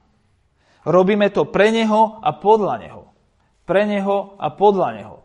Robíme 0.83 1.31
to 1.31 1.47
pre 1.47 1.71
neho 1.71 2.19
a 2.19 2.35
podľa 2.35 2.75
neho 2.83 3.08
pre 3.69 3.85
Neho 3.85 4.33
a 4.41 4.49
podľa 4.49 4.89
Neho. 4.97 5.17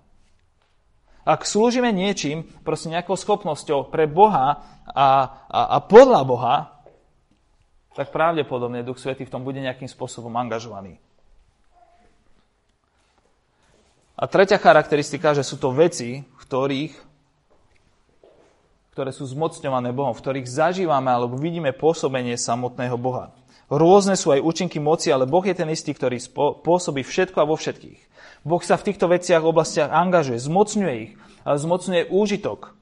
Ak 1.24 1.48
slúžime 1.48 1.88
niečím, 1.88 2.44
proste 2.61 2.92
nejakou 2.92 3.16
schopnosťou 3.16 3.88
pre 3.88 4.04
Boha 4.04 4.61
a, 4.85 5.09
a, 5.48 5.61
a 5.72 5.78
podľa 5.80 6.20
Boha, 6.28 6.57
tak 7.96 8.12
pravdepodobne 8.12 8.85
Duch 8.85 9.00
Svetý 9.00 9.24
v 9.24 9.33
tom 9.33 9.40
bude 9.40 9.64
nejakým 9.64 9.88
spôsobom 9.88 10.37
angažovaný. 10.37 11.00
A 14.20 14.28
tretia 14.28 14.61
charakteristika, 14.61 15.33
že 15.33 15.40
sú 15.40 15.57
to 15.57 15.72
veci, 15.72 16.20
v 16.20 16.37
ktorých, 16.44 16.94
ktoré 18.92 19.11
sú 19.11 19.24
zmocňované 19.24 19.96
Bohom, 19.96 20.12
v 20.12 20.20
ktorých 20.20 20.46
zažívame 20.46 21.09
alebo 21.09 21.40
vidíme 21.40 21.72
pôsobenie 21.72 22.37
samotného 22.37 23.00
Boha. 23.00 23.33
Rôzne 23.72 24.14
sú 24.14 24.33
aj 24.33 24.44
účinky 24.44 24.77
moci, 24.77 25.09
ale 25.09 25.29
Boh 25.29 25.44
je 25.44 25.57
ten 25.57 25.68
istý, 25.72 25.96
ktorý 25.96 26.20
pôsobí 26.61 27.00
všetko 27.00 27.40
a 27.40 27.48
vo 27.48 27.57
všetkých. 27.57 28.00
Boh 28.44 28.61
sa 28.61 28.77
v 28.77 28.92
týchto 28.92 29.09
veciach, 29.09 29.40
oblastiach 29.40 29.88
angažuje, 29.88 30.37
zmocňuje 30.37 30.94
ich, 31.00 31.12
zmocňuje 31.44 32.12
úžitok. 32.12 32.77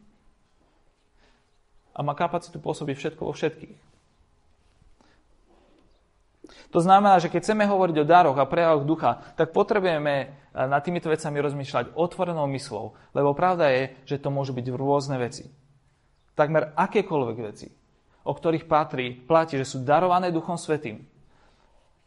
A 1.95 2.03
má 2.03 2.19
kapacitu 2.19 2.59
pôsobiť 2.59 2.97
všetko 2.99 3.23
vo 3.29 3.33
všetkých. 3.37 3.79
To 6.73 6.81
znamená, 6.81 7.21
že 7.21 7.29
keď 7.29 7.47
chceme 7.47 7.69
hovoriť 7.69 7.97
o 8.01 8.09
daroch 8.09 8.39
a 8.41 8.49
prejavoch 8.49 8.89
ducha, 8.89 9.21
tak 9.37 9.53
potrebujeme 9.53 10.35
nad 10.57 10.81
týmito 10.81 11.13
vecami 11.13 11.39
rozmýšľať 11.45 11.95
otvorenou 11.95 12.49
myslou, 12.49 12.97
lebo 13.13 13.37
pravda 13.37 13.71
je, 13.71 13.83
že 14.09 14.21
to 14.21 14.33
môžu 14.33 14.57
byť 14.57 14.67
rôzne 14.73 15.21
veci 15.21 15.53
takmer 16.35 16.73
akékoľvek 16.77 17.37
veci, 17.45 17.69
o 18.23 18.33
ktorých 18.33 18.71
patrí, 18.71 19.15
platí, 19.15 19.59
že 19.59 19.67
sú 19.67 19.83
darované 19.83 20.31
Duchom 20.31 20.55
Svetým, 20.55 21.03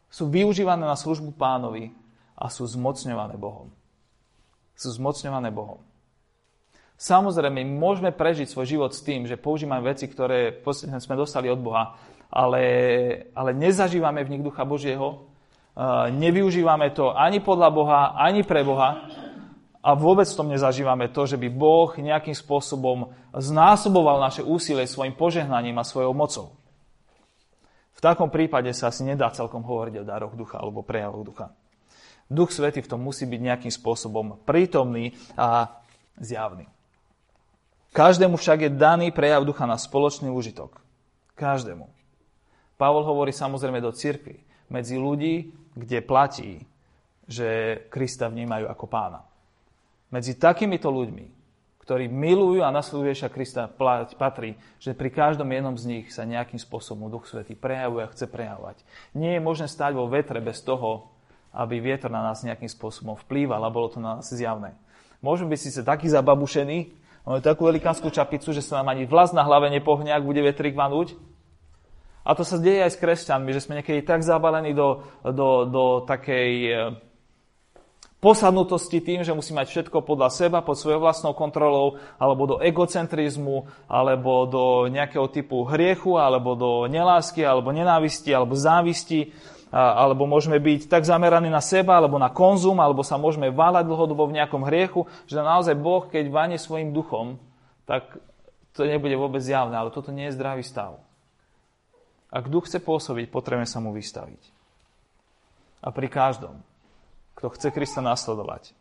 sú 0.08 0.30
využívané 0.32 0.86
na 0.86 0.96
službu 0.96 1.36
pánovi 1.36 1.92
a 2.36 2.48
sú 2.48 2.64
zmocňované 2.64 3.36
Bohom. 3.36 3.68
Sú 4.76 4.92
zmocňované 4.96 5.52
Bohom. 5.52 5.80
Samozrejme, 6.96 7.60
môžeme 7.64 8.08
prežiť 8.08 8.48
svoj 8.48 8.66
život 8.66 8.90
s 8.96 9.04
tým, 9.04 9.28
že 9.28 9.36
používame 9.36 9.84
veci, 9.84 10.08
ktoré 10.08 10.64
sme 11.00 11.20
dostali 11.20 11.52
od 11.52 11.60
Boha, 11.60 12.00
ale, 12.32 12.64
ale 13.36 13.52
nezažívame 13.52 14.24
v 14.24 14.32
nich 14.32 14.42
Ducha 14.44 14.64
Božieho, 14.64 15.28
nevyužívame 16.16 16.96
to 16.96 17.12
ani 17.12 17.44
podľa 17.44 17.68
Boha, 17.68 18.00
ani 18.16 18.40
pre 18.40 18.64
Boha 18.64 19.04
a 19.86 19.94
vôbec 19.94 20.26
v 20.26 20.34
tom 20.34 20.50
nezažívame 20.50 21.06
to, 21.14 21.30
že 21.30 21.38
by 21.38 21.46
Boh 21.46 21.94
nejakým 21.94 22.34
spôsobom 22.34 23.14
znásoboval 23.30 24.18
naše 24.18 24.42
úsilie 24.42 24.82
svojim 24.82 25.14
požehnaním 25.14 25.78
a 25.78 25.86
svojou 25.86 26.10
mocou. 26.10 26.58
V 27.94 28.00
takom 28.02 28.26
prípade 28.26 28.74
sa 28.74 28.90
asi 28.90 29.06
nedá 29.06 29.30
celkom 29.30 29.62
hovoriť 29.62 30.02
o 30.02 30.08
daroch 30.08 30.34
ducha 30.34 30.58
alebo 30.58 30.82
prejavoch 30.82 31.22
ducha. 31.22 31.46
Duch 32.26 32.50
Svety 32.50 32.82
v 32.82 32.90
tom 32.90 33.06
musí 33.06 33.30
byť 33.30 33.38
nejakým 33.38 33.70
spôsobom 33.70 34.42
prítomný 34.42 35.14
a 35.38 35.78
zjavný. 36.18 36.66
Každému 37.94 38.34
však 38.42 38.66
je 38.66 38.70
daný 38.74 39.14
prejav 39.14 39.46
ducha 39.46 39.70
na 39.70 39.78
spoločný 39.78 40.34
úžitok. 40.34 40.82
Každému. 41.38 41.86
Pavol 42.74 43.06
hovorí 43.06 43.30
samozrejme 43.30 43.78
do 43.78 43.94
cirkvi, 43.94 44.42
medzi 44.66 44.98
ľudí, 44.98 45.54
kde 45.78 46.02
platí, 46.02 46.66
že 47.30 47.80
Krista 47.86 48.26
vnímajú 48.26 48.66
ako 48.66 48.86
pána 48.90 49.22
medzi 50.10 50.38
takýmito 50.38 50.90
ľuďmi, 50.90 51.36
ktorí 51.86 52.10
milujú 52.10 52.66
a 52.66 52.74
nasledujú 52.74 53.14
Ježiša 53.14 53.30
Krista, 53.30 53.70
patrí, 54.18 54.58
že 54.82 54.90
pri 54.90 55.06
každom 55.06 55.46
jednom 55.46 55.78
z 55.78 55.84
nich 55.86 56.06
sa 56.10 56.26
nejakým 56.26 56.58
spôsobom 56.58 57.06
Duch 57.06 57.30
Svetý 57.30 57.54
prejavuje 57.54 58.02
a 58.02 58.10
chce 58.10 58.26
prejavovať. 58.26 58.82
Nie 59.14 59.38
je 59.38 59.46
možné 59.46 59.70
stať 59.70 59.94
vo 59.94 60.10
vetre 60.10 60.42
bez 60.42 60.66
toho, 60.66 61.14
aby 61.54 61.78
vietor 61.78 62.10
na 62.10 62.26
nás 62.26 62.42
nejakým 62.42 62.66
spôsobom 62.66 63.14
vplýval 63.14 63.62
a 63.62 63.70
bolo 63.70 63.86
to 63.86 64.02
na 64.02 64.18
nás 64.18 64.26
zjavné. 64.26 64.74
Môžeme 65.22 65.54
byť 65.54 65.60
síce 65.62 65.80
taký 65.86 66.10
zababušený, 66.10 66.90
máme 67.22 67.40
takú 67.40 67.70
velikánsku 67.70 68.10
čapicu, 68.10 68.50
že 68.50 68.66
sa 68.66 68.82
nám 68.82 68.92
ani 68.92 69.06
vlas 69.06 69.30
na 69.30 69.46
hlave 69.46 69.70
nepohne, 69.70 70.10
ak 70.10 70.26
bude 70.26 70.42
vetrik 70.42 70.74
vanúť. 70.74 71.14
A 72.26 72.34
to 72.34 72.42
sa 72.42 72.58
deje 72.58 72.82
aj 72.82 72.98
s 72.98 73.00
kresťanmi, 73.00 73.54
že 73.54 73.62
sme 73.62 73.78
niekedy 73.78 74.02
tak 74.02 74.26
zabalení 74.26 74.74
do, 74.74 75.06
do, 75.22 75.70
do 75.70 75.84
takej 76.02 76.50
posadnutosti 78.26 78.98
tým, 78.98 79.22
že 79.22 79.30
musí 79.30 79.54
mať 79.54 79.70
všetko 79.70 80.02
podľa 80.02 80.34
seba, 80.34 80.58
pod 80.58 80.74
svojou 80.74 80.98
vlastnou 80.98 81.30
kontrolou, 81.30 82.02
alebo 82.18 82.50
do 82.50 82.56
egocentrizmu, 82.58 83.70
alebo 83.86 84.50
do 84.50 84.64
nejakého 84.90 85.30
typu 85.30 85.62
hriechu, 85.62 86.18
alebo 86.18 86.58
do 86.58 86.90
nelásky, 86.90 87.46
alebo 87.46 87.70
nenávisti, 87.70 88.34
alebo 88.34 88.58
závisti, 88.58 89.30
alebo 89.70 90.26
môžeme 90.26 90.58
byť 90.58 90.90
tak 90.90 91.06
zameraní 91.06 91.46
na 91.46 91.62
seba, 91.62 92.02
alebo 92.02 92.18
na 92.18 92.26
konzum, 92.34 92.82
alebo 92.82 93.06
sa 93.06 93.14
môžeme 93.14 93.46
váľať 93.54 93.86
dlhodobo 93.86 94.26
v 94.26 94.42
nejakom 94.42 94.66
hriechu, 94.66 95.06
že 95.30 95.38
naozaj 95.38 95.78
Boh, 95.78 96.10
keď 96.10 96.26
vanie 96.26 96.58
svojim 96.58 96.90
duchom, 96.90 97.38
tak 97.86 98.10
to 98.74 98.82
nebude 98.82 99.14
vôbec 99.14 99.38
javné, 99.46 99.78
ale 99.78 99.94
toto 99.94 100.10
nie 100.10 100.26
je 100.26 100.34
zdravý 100.34 100.66
stav. 100.66 100.98
Ak 102.34 102.50
duch 102.50 102.66
chce 102.66 102.82
pôsobiť, 102.82 103.30
potrebujeme 103.30 103.70
sa 103.70 103.78
mu 103.78 103.94
vystaviť. 103.94 104.42
A 105.86 105.94
pri 105.94 106.10
každom 106.10 106.58
kto 107.36 107.52
chce 107.52 107.68
Krista 107.70 108.00
nasledovať, 108.00 108.72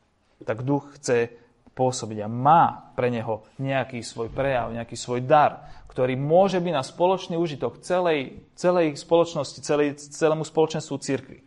tak 0.48 0.64
duch 0.64 0.96
chce 0.96 1.36
pôsobiť 1.76 2.24
a 2.24 2.32
má 2.32 2.90
pre 2.96 3.12
neho 3.12 3.44
nejaký 3.60 4.00
svoj 4.00 4.32
prejav, 4.32 4.72
nejaký 4.72 4.96
svoj 4.96 5.20
dar, 5.28 5.68
ktorý 5.92 6.16
môže 6.16 6.64
byť 6.64 6.74
na 6.74 6.84
spoločný 6.84 7.36
užitok 7.36 7.84
celej, 7.84 8.48
celej 8.56 8.96
spoločnosti, 8.96 9.60
celej, 9.60 10.00
celému 10.00 10.48
spoločenstvu 10.48 10.96
církvy. 10.96 11.44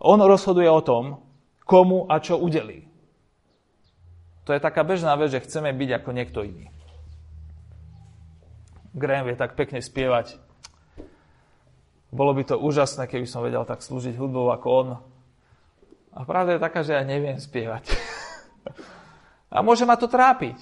On 0.00 0.16
rozhoduje 0.16 0.68
o 0.68 0.80
tom, 0.80 1.20
komu 1.68 2.08
a 2.08 2.16
čo 2.24 2.40
udelí. 2.40 2.88
To 4.48 4.56
je 4.56 4.64
taká 4.64 4.80
bežná 4.80 5.12
vec, 5.20 5.28
že 5.28 5.44
chceme 5.44 5.76
byť 5.76 5.90
ako 6.00 6.10
niekto 6.16 6.40
iný. 6.40 6.72
Graham 8.96 9.28
vie 9.28 9.36
tak 9.36 9.52
pekne 9.60 9.84
spievať. 9.84 10.40
Bolo 12.08 12.32
by 12.32 12.48
to 12.48 12.56
úžasné, 12.56 13.04
keby 13.04 13.28
som 13.28 13.44
vedel 13.44 13.68
tak 13.68 13.84
slúžiť 13.84 14.16
hudbou 14.16 14.48
ako 14.48 14.68
on. 14.72 14.88
A 16.18 16.26
pravda 16.26 16.58
je 16.58 16.64
taká, 16.66 16.82
že 16.82 16.98
ja 16.98 17.06
neviem 17.06 17.38
spievať. 17.38 17.94
a 19.54 19.62
môže 19.62 19.86
ma 19.86 19.94
to 19.94 20.10
trápiť. 20.10 20.58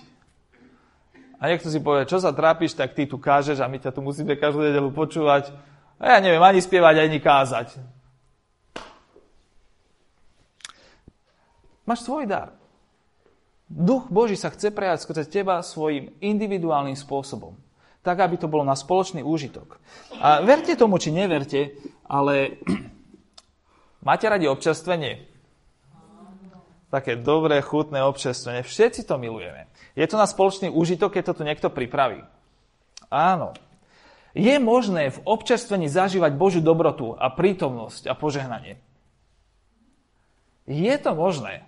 A 1.41 1.49
niekto 1.49 1.73
si 1.73 1.81
povie, 1.81 2.05
čo 2.05 2.21
sa 2.21 2.37
trápiš, 2.37 2.77
tak 2.77 2.93
ty 2.93 3.09
tu 3.09 3.17
kážeš 3.17 3.65
a 3.65 3.69
my 3.69 3.81
ťa 3.81 3.97
tu 3.97 4.05
musíme 4.05 4.37
každú 4.37 4.61
nedelu 4.61 4.93
počúvať. 4.93 5.49
A 5.97 6.17
ja 6.17 6.19
neviem 6.21 6.45
ani 6.45 6.61
spievať, 6.61 7.09
ani 7.09 7.21
kázať. 7.25 7.81
Máš 11.89 12.05
svoj 12.05 12.29
dar. 12.29 12.53
Duch 13.67 14.13
Boží 14.13 14.37
sa 14.37 14.53
chce 14.53 14.71
prejať 14.71 15.09
skrze 15.09 15.25
teba 15.27 15.65
svojim 15.65 16.13
individuálnym 16.21 16.95
spôsobom. 16.95 17.57
Tak, 18.05 18.23
aby 18.23 18.39
to 18.39 18.47
bolo 18.47 18.63
na 18.63 18.79
spoločný 18.79 19.25
úžitok. 19.25 19.81
A 20.21 20.45
verte 20.45 20.77
tomu, 20.79 21.01
či 21.01 21.11
neverte, 21.11 21.75
ale 22.07 22.63
máte 24.09 24.31
radi 24.31 24.47
občerstvenie? 24.47 25.36
Také 26.91 27.19
dobré, 27.19 27.59
chutné 27.63 28.03
občerstvenie. 28.03 28.63
Všetci 28.63 29.05
to 29.07 29.19
milujeme. 29.19 29.67
Je 29.99 30.07
to 30.07 30.17
na 30.21 30.29
spoločný 30.29 30.71
úžitok, 30.71 31.19
keď 31.19 31.33
to 31.33 31.37
tu 31.39 31.43
niekto 31.43 31.69
pripraví. 31.73 32.23
Áno. 33.11 33.55
Je 34.37 34.53
možné 34.61 35.09
v 35.09 35.23
občerstvení 35.25 35.89
zažívať 35.89 36.37
Božiu 36.37 36.61
dobrotu 36.61 37.17
a 37.17 37.33
prítomnosť 37.33 38.13
a 38.13 38.15
požehnanie. 38.15 38.77
Je 40.69 40.95
to 41.01 41.17
možné. 41.17 41.65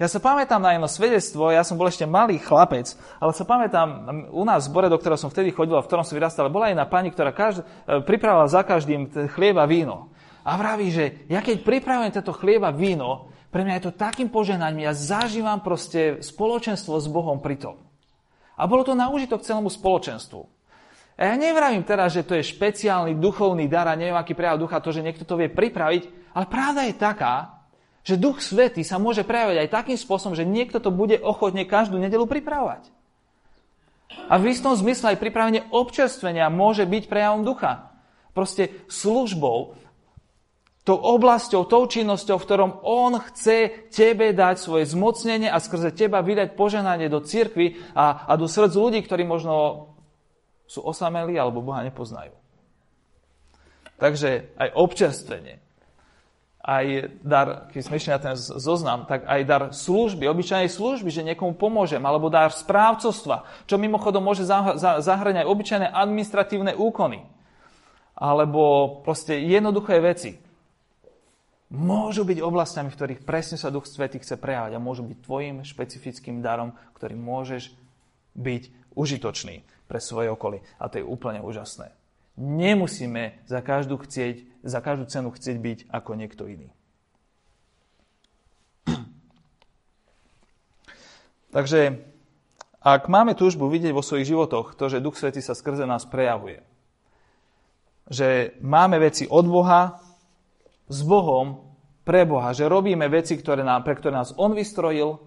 Ja 0.00 0.10
sa 0.10 0.18
pamätám 0.18 0.58
na 0.58 0.74
jedno 0.74 0.90
svedectvo, 0.90 1.54
ja 1.54 1.62
som 1.62 1.78
bol 1.78 1.86
ešte 1.86 2.08
malý 2.08 2.40
chlapec, 2.42 2.98
ale 3.22 3.30
sa 3.36 3.46
pamätám 3.46 3.88
u 4.34 4.42
nás 4.42 4.66
v 4.66 4.68
zbore, 4.72 4.90
do 4.90 4.98
ktorého 4.98 5.20
som 5.20 5.30
vtedy 5.30 5.54
chodil 5.54 5.78
a 5.78 5.84
v 5.84 5.86
ktorom 5.86 6.02
som 6.02 6.18
vyrastal, 6.18 6.50
bola 6.50 6.74
jedna 6.74 6.88
pani, 6.90 7.14
ktorá 7.14 7.30
každ- 7.30 7.62
pripravila 8.02 8.50
za 8.50 8.66
každým 8.66 9.30
chlieba 9.30 9.62
víno. 9.68 10.10
A 10.42 10.58
vraví, 10.58 10.90
že 10.90 11.22
ja 11.30 11.38
keď 11.38 11.62
pripravujem 11.62 12.18
tento 12.18 12.34
chlieba 12.34 12.74
víno, 12.74 13.30
pre 13.52 13.68
mňa 13.68 13.76
je 13.78 13.84
to 13.84 14.00
takým 14.00 14.32
požehnaním. 14.32 14.88
Ja 14.88 14.96
zažívam 14.96 15.60
proste 15.60 16.24
spoločenstvo 16.24 16.96
s 16.96 17.06
Bohom 17.06 17.44
pri 17.44 17.60
tom. 17.60 17.76
A 18.56 18.64
bolo 18.64 18.82
to 18.82 18.96
na 18.96 19.12
užitok 19.12 19.44
celému 19.44 19.68
spoločenstvu. 19.68 20.40
A 21.20 21.20
ja 21.28 21.34
nevravím 21.36 21.84
teraz, 21.84 22.16
že 22.16 22.24
to 22.24 22.32
je 22.32 22.48
špeciálny 22.48 23.20
duchovný 23.20 23.68
dar 23.68 23.84
a 23.86 23.94
neviem, 23.94 24.16
aký 24.16 24.32
prejav 24.32 24.56
ducha, 24.56 24.80
to, 24.80 24.96
že 24.96 25.04
niekto 25.04 25.28
to 25.28 25.36
vie 25.36 25.52
pripraviť, 25.52 26.32
ale 26.32 26.48
pravda 26.48 26.88
je 26.88 26.94
taká, 26.96 27.62
že 28.02 28.18
Duch 28.18 28.42
Svetý 28.42 28.82
sa 28.82 28.98
môže 28.98 29.22
prejaviť 29.22 29.62
aj 29.62 29.68
takým 29.70 29.98
spôsobom, 30.00 30.34
že 30.34 30.48
niekto 30.48 30.82
to 30.82 30.90
bude 30.90 31.20
ochotne 31.22 31.62
každú 31.62 32.00
nedelu 32.00 32.26
pripravovať. 32.26 32.90
A 34.26 34.40
v 34.40 34.50
istom 34.50 34.74
zmysle 34.74 35.14
aj 35.14 35.22
pripravenie 35.22 35.62
občerstvenia 35.70 36.50
môže 36.50 36.84
byť 36.84 37.06
prejavom 37.06 37.46
ducha. 37.46 37.94
Proste 38.32 38.72
službou, 38.88 39.76
tou 40.82 40.98
oblasťou, 40.98 41.62
tou 41.70 41.86
činnosťou, 41.86 42.42
v 42.42 42.46
ktorom 42.46 42.70
On 42.82 43.14
chce 43.30 43.86
tebe 43.94 44.34
dať 44.34 44.58
svoje 44.58 44.90
zmocnenie 44.90 45.46
a 45.46 45.62
skrze 45.62 45.94
teba 45.94 46.18
vydať 46.26 46.58
poženanie 46.58 47.06
do 47.06 47.22
cirkvy 47.22 47.78
a, 47.94 48.26
a 48.26 48.32
do 48.34 48.50
srdc 48.50 48.74
ľudí, 48.74 48.98
ktorí 49.06 49.22
možno 49.22 49.86
sú 50.66 50.82
osamelí 50.82 51.38
alebo 51.38 51.62
Boha 51.62 51.86
nepoznajú. 51.86 52.34
Takže 54.02 54.58
aj 54.58 54.68
občerstvenie, 54.74 55.62
aj 56.62 56.86
dar, 57.22 57.70
keď 57.70 57.80
sme 57.86 57.98
na 58.02 58.18
ten 58.18 58.34
zoznam, 58.38 59.06
tak 59.06 59.22
aj 59.26 59.40
dar 59.46 59.62
služby, 59.70 60.26
obyčajnej 60.26 60.70
služby, 60.70 61.10
že 61.14 61.26
niekomu 61.26 61.54
pomôžem, 61.54 62.02
alebo 62.02 62.26
dar 62.26 62.50
správcovstva, 62.50 63.66
čo 63.70 63.78
mimochodom 63.78 64.22
môže 64.22 64.42
zahrňať 64.42 65.46
aj 65.46 65.50
obyčajné 65.50 65.86
administratívne 65.90 66.74
úkony, 66.74 67.22
alebo 68.18 68.98
proste 69.06 69.38
jednoduché 69.38 70.02
veci 70.02 70.42
môžu 71.72 72.28
byť 72.28 72.44
oblastiami, 72.44 72.92
v 72.92 72.98
ktorých 73.00 73.24
presne 73.24 73.56
sa 73.56 73.72
Duch 73.72 73.88
Svetý 73.88 74.20
chce 74.20 74.36
prejavať 74.36 74.76
a 74.76 74.84
môžu 74.84 75.08
byť 75.08 75.18
tvojim 75.24 75.64
špecifickým 75.64 76.44
darom, 76.44 76.76
ktorý 76.92 77.16
môžeš 77.16 77.72
byť 78.36 78.92
užitočný 78.92 79.64
pre 79.88 79.96
svoje 79.96 80.28
okolie. 80.28 80.60
A 80.76 80.92
to 80.92 81.00
je 81.00 81.08
úplne 81.08 81.40
úžasné. 81.40 81.96
Nemusíme 82.36 83.40
za 83.48 83.64
každú, 83.64 83.96
chcieť, 84.04 84.44
za 84.60 84.84
každú 84.84 85.08
cenu 85.08 85.32
chcieť 85.32 85.56
byť 85.56 85.78
ako 85.88 86.10
niekto 86.16 86.44
iný. 86.48 86.68
Takže 91.56 92.04
ak 92.84 93.08
máme 93.08 93.32
túžbu 93.32 93.72
vidieť 93.72 93.96
vo 93.96 94.04
svojich 94.04 94.28
životoch 94.28 94.76
to, 94.76 94.92
že 94.92 95.00
Duch 95.00 95.16
Svetý 95.16 95.40
sa 95.40 95.56
skrze 95.56 95.88
nás 95.88 96.04
prejavuje, 96.04 96.60
že 98.12 98.58
máme 98.60 98.98
veci 99.00 99.24
od 99.30 99.46
Boha, 99.48 100.01
s 100.92 101.00
Bohom, 101.00 101.72
pre 102.02 102.26
Boha, 102.26 102.50
že 102.50 102.66
robíme 102.66 103.06
veci, 103.06 103.38
ktoré 103.38 103.62
nám, 103.62 103.86
pre 103.86 103.94
ktoré 103.94 104.14
nás 104.18 104.34
On 104.34 104.50
vystrojil, 104.50 105.22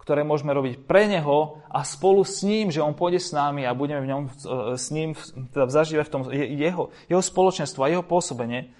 ktoré 0.00 0.20
môžeme 0.20 0.52
robiť 0.52 0.84
pre 0.84 1.08
Neho 1.08 1.64
a 1.68 1.80
spolu 1.84 2.24
s 2.24 2.44
ním, 2.44 2.68
že 2.68 2.84
On 2.84 2.92
pôjde 2.92 3.20
s 3.20 3.32
nami 3.32 3.64
a 3.64 3.76
budeme 3.76 4.04
v 4.04 4.10
ňom, 4.12 4.22
e, 4.24 4.30
s 4.76 4.92
ním 4.92 5.16
teda 5.52 5.68
zažívať 5.68 6.04
v 6.08 6.12
tom 6.12 6.22
jeho, 6.32 6.92
jeho 7.08 7.22
spoločenstvo 7.24 7.80
a 7.84 7.92
jeho 7.92 8.04
pôsobenie, 8.04 8.72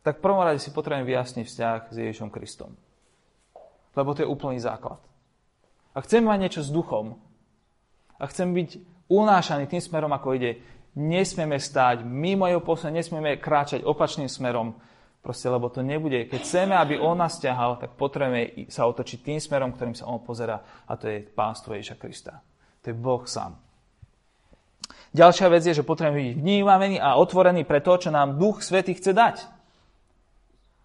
tak 0.00 0.24
prvom 0.24 0.40
rade 0.40 0.60
si 0.60 0.72
potrebujem 0.72 1.04
vyjasniť 1.04 1.44
vzťah 1.44 1.78
s 1.92 1.96
Ježišom 1.96 2.32
Kristom. 2.32 2.72
Lebo 3.96 4.12
to 4.12 4.24
je 4.24 4.28
úplný 4.28 4.60
základ. 4.60 5.00
A 5.96 6.00
chcem 6.04 6.24
mať 6.24 6.38
niečo 6.40 6.62
s 6.64 6.72
duchom 6.72 7.16
a 8.20 8.24
chcem 8.28 8.52
byť 8.52 8.70
unášaný 9.08 9.64
tým 9.68 9.80
smerom, 9.80 10.12
ako 10.12 10.36
ide, 10.36 10.60
nesmieme 10.96 11.60
stáť 11.60 12.04
mimo 12.04 12.48
jeho 12.48 12.64
posledne, 12.64 13.00
nesmieme 13.00 13.40
kráčať 13.40 13.84
opačným 13.84 14.28
smerom, 14.28 14.76
proste, 15.26 15.50
lebo 15.50 15.66
to 15.66 15.82
nebude. 15.82 16.30
Keď 16.30 16.38
chceme, 16.38 16.78
aby 16.78 17.02
on 17.02 17.18
nás 17.18 17.42
ťahal, 17.42 17.82
tak 17.82 17.98
potrebujeme 17.98 18.70
sa 18.70 18.86
otočiť 18.86 19.26
tým 19.26 19.42
smerom, 19.42 19.74
ktorým 19.74 19.98
sa 19.98 20.06
on 20.06 20.22
pozera, 20.22 20.62
a 20.86 20.94
to 20.94 21.10
je 21.10 21.26
pánstvo 21.26 21.74
Ježiša 21.74 21.98
Krista. 21.98 22.38
To 22.86 22.86
je 22.86 22.94
Boh 22.94 23.26
sám. 23.26 23.58
Ďalšia 25.10 25.50
vec 25.50 25.66
je, 25.66 25.74
že 25.74 25.82
potrebujeme 25.82 26.30
byť 26.30 26.38
vnímaví 26.38 27.02
a 27.02 27.18
otvorení 27.18 27.66
pre 27.66 27.82
to, 27.82 27.98
čo 27.98 28.14
nám 28.14 28.38
Duch 28.38 28.62
Svetý 28.62 28.94
chce 28.94 29.10
dať. 29.10 29.36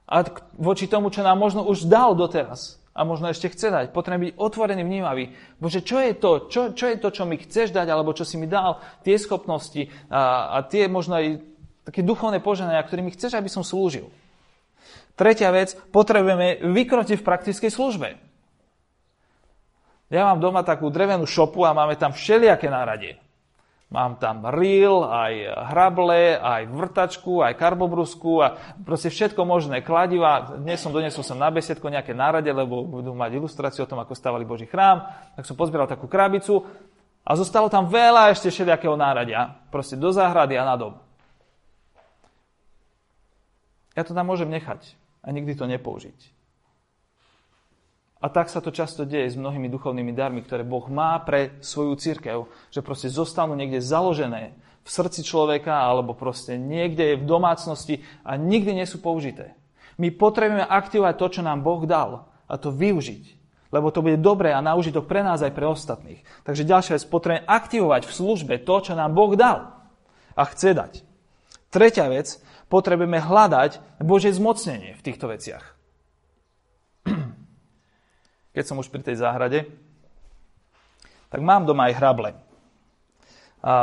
A 0.10 0.26
voči 0.58 0.90
tomu, 0.90 1.14
čo 1.14 1.22
nám 1.22 1.38
možno 1.38 1.62
už 1.62 1.86
dal 1.86 2.18
doteraz 2.18 2.82
a 2.98 3.06
možno 3.06 3.30
ešte 3.30 3.48
chce 3.54 3.70
dať. 3.72 3.86
Potrebujem 3.94 4.32
byť 4.32 4.34
otvorený, 4.42 4.82
vnímavý. 4.84 5.32
Bože, 5.62 5.86
čo 5.86 6.02
je 6.02 6.12
to? 6.18 6.50
Čo, 6.50 6.62
čo 6.74 6.86
je 6.90 6.98
to, 6.98 7.14
čo 7.14 7.24
mi 7.24 7.40
chceš 7.40 7.72
dať, 7.72 7.88
alebo 7.88 8.12
čo 8.12 8.26
si 8.26 8.36
mi 8.36 8.50
dal? 8.50 8.82
Tie 9.06 9.16
schopnosti 9.16 9.88
a, 10.12 10.52
a 10.56 10.58
tie 10.66 10.90
možno 10.92 11.22
aj 11.22 11.40
také 11.88 12.04
duchovné 12.04 12.44
poženania, 12.44 12.84
ktorými 12.84 13.16
chceš, 13.16 13.36
aby 13.36 13.48
som 13.48 13.64
slúžil. 13.64 14.12
Tretia 15.22 15.54
vec, 15.54 15.78
potrebujeme 15.94 16.66
vykrotiť 16.66 17.22
v 17.22 17.28
praktickej 17.30 17.70
službe. 17.70 18.18
Ja 20.10 20.26
mám 20.26 20.42
doma 20.42 20.66
takú 20.66 20.90
drevenú 20.90 21.30
šopu 21.30 21.62
a 21.62 21.78
máme 21.78 21.94
tam 21.94 22.10
všelijaké 22.10 22.74
náradie. 22.74 23.22
Mám 23.94 24.18
tam 24.18 24.42
reel, 24.50 25.06
aj 25.06 25.34
hrable, 25.70 26.42
aj 26.42 26.74
vrtačku, 26.74 27.46
aj 27.46 27.54
karbobrusku 27.54 28.42
a 28.42 28.58
proste 28.82 29.14
všetko 29.14 29.46
možné. 29.46 29.86
Kladiva, 29.86 30.58
dnes 30.58 30.82
som 30.82 30.90
donesol 30.90 31.22
som 31.22 31.38
na 31.38 31.54
besiedko 31.54 31.94
nejaké 31.94 32.18
nárade, 32.18 32.50
lebo 32.50 32.82
budú 32.82 33.14
mať 33.14 33.38
ilustráciu 33.38 33.86
o 33.86 33.90
tom, 33.94 34.02
ako 34.02 34.18
stavali 34.18 34.42
Boží 34.42 34.66
chrám. 34.66 35.06
Tak 35.38 35.46
som 35.46 35.54
pozbieral 35.54 35.86
takú 35.86 36.10
krabicu 36.10 36.66
a 37.22 37.38
zostalo 37.38 37.70
tam 37.70 37.86
veľa 37.86 38.34
ešte 38.34 38.50
všelijakého 38.50 38.98
náradia. 38.98 39.54
Proste 39.70 39.94
do 39.94 40.10
záhrady 40.10 40.58
a 40.58 40.66
na 40.66 40.74
dom. 40.82 40.98
Ja 43.94 44.02
to 44.02 44.18
tam 44.18 44.26
môžem 44.26 44.50
nechať 44.50 44.98
a 45.22 45.28
nikdy 45.30 45.54
to 45.54 45.66
nepoužiť. 45.70 46.20
A 48.22 48.30
tak 48.30 48.54
sa 48.54 48.62
to 48.62 48.70
často 48.70 49.02
deje 49.02 49.34
s 49.34 49.40
mnohými 49.40 49.66
duchovnými 49.66 50.14
darmi, 50.14 50.46
ktoré 50.46 50.62
Boh 50.62 50.86
má 50.94 51.18
pre 51.26 51.58
svoju 51.66 51.98
církev, 51.98 52.46
že 52.70 52.86
proste 52.86 53.10
zostanú 53.10 53.58
niekde 53.58 53.82
založené 53.82 54.54
v 54.86 54.90
srdci 54.90 55.26
človeka 55.26 55.74
alebo 55.74 56.14
proste 56.14 56.54
niekde 56.54 57.18
v 57.18 57.26
domácnosti 57.26 58.06
a 58.22 58.38
nikdy 58.38 58.78
nie 58.78 58.86
sú 58.86 59.02
použité. 59.02 59.58
My 59.98 60.14
potrebujeme 60.14 60.66
aktivovať 60.66 61.16
to, 61.18 61.28
čo 61.34 61.42
nám 61.42 61.66
Boh 61.66 61.82
dal 61.90 62.30
a 62.46 62.54
to 62.62 62.70
využiť. 62.70 63.42
Lebo 63.72 63.90
to 63.90 64.04
bude 64.04 64.20
dobré 64.22 64.54
a 64.54 64.62
na 64.62 64.76
užitok 64.78 65.08
pre 65.08 65.26
nás 65.26 65.42
aj 65.42 65.56
pre 65.56 65.66
ostatných. 65.66 66.22
Takže 66.46 66.68
ďalšia 66.68 66.94
vec, 67.00 67.06
potrebujeme 67.08 67.48
aktivovať 67.48 68.04
v 68.06 68.14
službe 68.14 68.54
to, 68.62 68.76
čo 68.86 68.94
nám 68.94 69.18
Boh 69.18 69.34
dal 69.34 69.82
a 70.38 70.44
chce 70.46 70.78
dať. 70.78 70.94
Tretia 71.72 72.12
vec, 72.12 72.38
potrebujeme 72.72 73.20
hľadať 73.20 74.00
Božie 74.00 74.32
zmocnenie 74.32 74.96
v 74.96 75.04
týchto 75.04 75.28
veciach 75.28 75.82
keď 78.56 78.64
som 78.64 78.80
už 78.80 78.92
pri 78.92 79.02
tej 79.04 79.22
záhrade, 79.22 79.68
tak 81.32 81.40
mám 81.40 81.64
doma 81.64 81.88
aj 81.88 81.98
hrable. 81.98 82.32
A, 83.64 83.74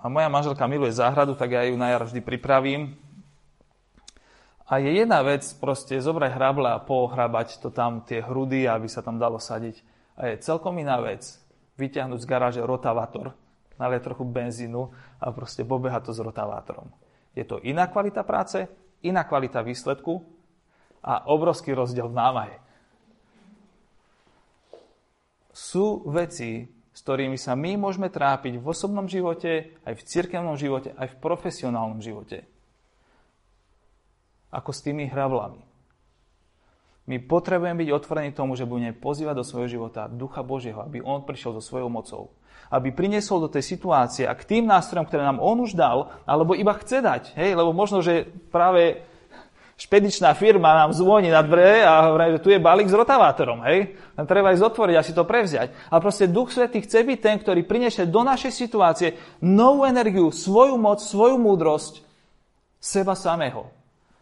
a 0.00 0.04
moja 0.08 0.28
manželka 0.32 0.64
miluje 0.64 0.96
záhradu, 0.96 1.36
tak 1.36 1.52
ja 1.52 1.68
ju 1.68 1.76
na 1.76 1.92
jar 1.92 2.02
vždy 2.08 2.20
pripravím. 2.24 2.96
A 4.70 4.78
je 4.78 5.02
jedna 5.02 5.20
vec, 5.26 5.42
proste 5.58 5.98
zobrať 5.98 6.30
hrable 6.30 6.70
a 6.70 6.78
pohrabať 6.78 7.58
to 7.58 7.74
tam, 7.74 8.06
tie 8.06 8.22
hrudy, 8.22 8.70
aby 8.70 8.86
sa 8.86 9.02
tam 9.02 9.18
dalo 9.18 9.42
sadiť. 9.42 9.82
A 10.14 10.30
je 10.30 10.46
celkom 10.46 10.78
iná 10.78 11.02
vec 11.02 11.26
vyťahnuť 11.74 12.22
z 12.22 12.30
garáže 12.30 12.60
rotavátor, 12.62 13.34
nalieť 13.82 14.06
trochu 14.12 14.24
benzínu 14.24 14.94
a 15.18 15.26
proste 15.34 15.66
pobehať 15.66 16.08
to 16.08 16.12
s 16.14 16.20
rotavátorom. 16.22 16.86
Je 17.34 17.46
to 17.46 17.62
iná 17.62 17.86
kvalita 17.86 18.26
práce, 18.26 18.66
iná 19.06 19.22
kvalita 19.24 19.62
výsledku 19.62 20.22
a 21.00 21.30
obrovský 21.30 21.72
rozdiel 21.72 22.10
v 22.10 22.18
námahe 22.18 22.56
sú 25.60 26.06
veci, 26.08 26.64
s 26.90 27.00
ktorými 27.04 27.36
sa 27.36 27.52
my 27.58 27.76
môžeme 27.76 28.08
trápiť 28.08 28.58
v 28.58 28.64
osobnom 28.64 29.06
živote, 29.06 29.76
aj 29.84 29.94
v 29.98 30.06
cirkevnom 30.06 30.56
živote, 30.56 30.94
aj 30.96 31.14
v 31.14 31.20
profesionálnom 31.20 32.00
živote. 32.00 32.46
Ako 34.50 34.74
s 34.74 34.82
tými 34.82 35.06
hravlami. 35.06 35.62
My 37.06 37.16
potrebujeme 37.22 37.86
byť 37.86 37.90
otvorení 37.90 38.30
tomu, 38.34 38.54
že 38.54 38.66
budeme 38.66 38.94
pozývať 38.94 39.42
do 39.42 39.44
svojho 39.46 39.68
života 39.70 40.10
Ducha 40.10 40.42
Božieho, 40.42 40.82
aby 40.82 41.02
On 41.02 41.22
prišiel 41.22 41.58
so 41.58 41.62
svojou 41.62 41.90
mocou. 41.90 42.34
Aby 42.70 42.94
priniesol 42.94 43.42
do 43.44 43.50
tej 43.50 43.66
situácie 43.66 44.24
a 44.30 44.38
k 44.38 44.46
tým 44.46 44.64
nástrojom, 44.70 45.04
ktoré 45.10 45.26
nám 45.26 45.42
On 45.42 45.58
už 45.58 45.74
dal, 45.74 46.08
alebo 46.22 46.54
iba 46.54 46.70
chce 46.78 47.02
dať. 47.02 47.34
Hej, 47.34 47.58
lebo 47.58 47.74
možno, 47.74 47.98
že 47.98 48.30
práve 48.54 49.02
špedičná 49.80 50.36
firma 50.36 50.76
nám 50.76 50.92
zvoní 50.92 51.32
na 51.32 51.40
dvere 51.40 51.80
a 51.82 52.12
hovorí, 52.12 52.36
že 52.36 52.44
tu 52.44 52.52
je 52.52 52.60
balík 52.60 52.92
s 52.92 52.94
rotavátorom, 52.94 53.64
hej? 53.64 53.96
Len 53.96 54.26
treba 54.28 54.52
ísť 54.52 54.70
otvoriť 54.70 54.96
a 55.00 55.02
si 55.02 55.16
to 55.16 55.24
prevziať. 55.24 55.72
A 55.88 55.96
proste 56.04 56.28
Duch 56.28 56.52
Svetý 56.52 56.84
chce 56.84 57.00
byť 57.00 57.18
ten, 57.18 57.36
ktorý 57.40 57.64
priniesie 57.64 58.04
do 58.04 58.20
našej 58.20 58.52
situácie 58.52 59.16
novú 59.40 59.88
energiu, 59.88 60.28
svoju 60.28 60.76
moc, 60.76 61.00
svoju 61.00 61.40
múdrosť, 61.40 62.04
seba 62.76 63.16
samého. 63.16 63.72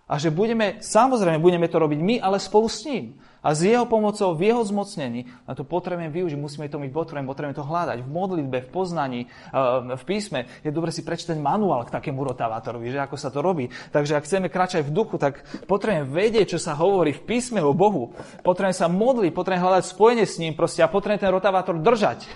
A 0.07 0.17
že 0.17 0.31
budeme, 0.31 0.79
samozrejme, 0.81 1.43
budeme 1.43 1.67
to 1.67 1.77
robiť 1.83 2.01
my, 2.01 2.17
ale 2.23 2.41
spolu 2.41 2.71
s 2.71 2.87
ním. 2.87 3.19
A 3.39 3.55
s 3.55 3.63
jeho 3.63 3.87
pomocou, 3.87 4.35
v 4.35 4.51
jeho 4.51 4.63
zmocnení, 4.67 5.31
na 5.47 5.55
to 5.55 5.63
potrebujeme 5.63 6.11
využiť, 6.11 6.39
musíme 6.39 6.67
to 6.67 6.83
byť 6.83 6.91
potrebujeme, 6.91 7.31
potrebujeme 7.31 7.59
to 7.59 7.67
hľadať 7.67 7.99
v 8.03 8.09
modlitbe, 8.11 8.59
v 8.67 8.71
poznaní, 8.75 9.21
eh, 9.27 9.95
v 9.95 10.03
písme. 10.03 10.51
Je 10.67 10.75
dobre 10.75 10.91
si 10.91 11.07
prečítať 11.07 11.39
manuál 11.39 11.87
k 11.87 11.95
takému 11.95 12.19
rotavátorovi, 12.27 12.91
že 12.91 12.99
ako 12.99 13.15
sa 13.15 13.31
to 13.31 13.39
robí. 13.39 13.71
Takže 13.95 14.19
ak 14.19 14.27
chceme 14.27 14.51
kráčať 14.51 14.83
v 14.83 14.95
duchu, 14.95 15.23
tak 15.23 15.47
potrebujeme 15.71 16.11
vedieť, 16.11 16.57
čo 16.57 16.59
sa 16.59 16.75
hovorí 16.75 17.15
v 17.15 17.23
písme 17.23 17.63
o 17.63 17.71
Bohu. 17.71 18.11
Potrebujeme 18.43 18.75
sa 18.75 18.91
modliť, 18.91 19.31
potrebujeme 19.31 19.65
hľadať 19.65 19.85
spojenie 19.87 20.27
s 20.27 20.43
ním 20.43 20.59
proste 20.59 20.83
a 20.83 20.91
potrebujeme 20.91 21.23
ten 21.23 21.31
rotavátor 21.31 21.79
držať. 21.79 22.27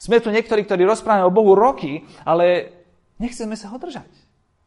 Sme 0.00 0.20
tu 0.20 0.28
niektorí, 0.28 0.64
ktorí 0.64 0.84
rozprávame 0.84 1.28
o 1.28 1.32
Bohu 1.32 1.56
roky, 1.56 2.04
ale 2.28 2.72
nechceme 3.20 3.56
sa 3.56 3.72
ho 3.72 3.76
držať. 3.80 4.08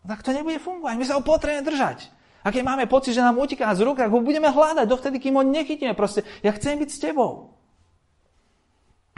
Tak 0.08 0.24
to 0.24 0.32
nebude 0.32 0.58
fungovať. 0.64 0.96
My 0.96 1.06
sa 1.06 1.20
ho 1.20 1.22
potrebujeme 1.22 1.68
držať. 1.68 2.17
A 2.48 2.52
keď 2.56 2.64
máme 2.64 2.88
pocit, 2.88 3.12
že 3.12 3.20
nám 3.20 3.36
uteká 3.36 3.76
z 3.76 3.84
rúk, 3.84 4.00
ho 4.00 4.20
budeme 4.24 4.48
hľadať 4.48 4.88
dovtedy, 4.88 5.20
kým 5.20 5.36
ho 5.36 5.44
nechytíme. 5.44 5.92
Proste, 5.92 6.24
ja 6.40 6.56
chcem 6.56 6.80
byť 6.80 6.90
s 6.96 7.04
tebou. 7.04 7.60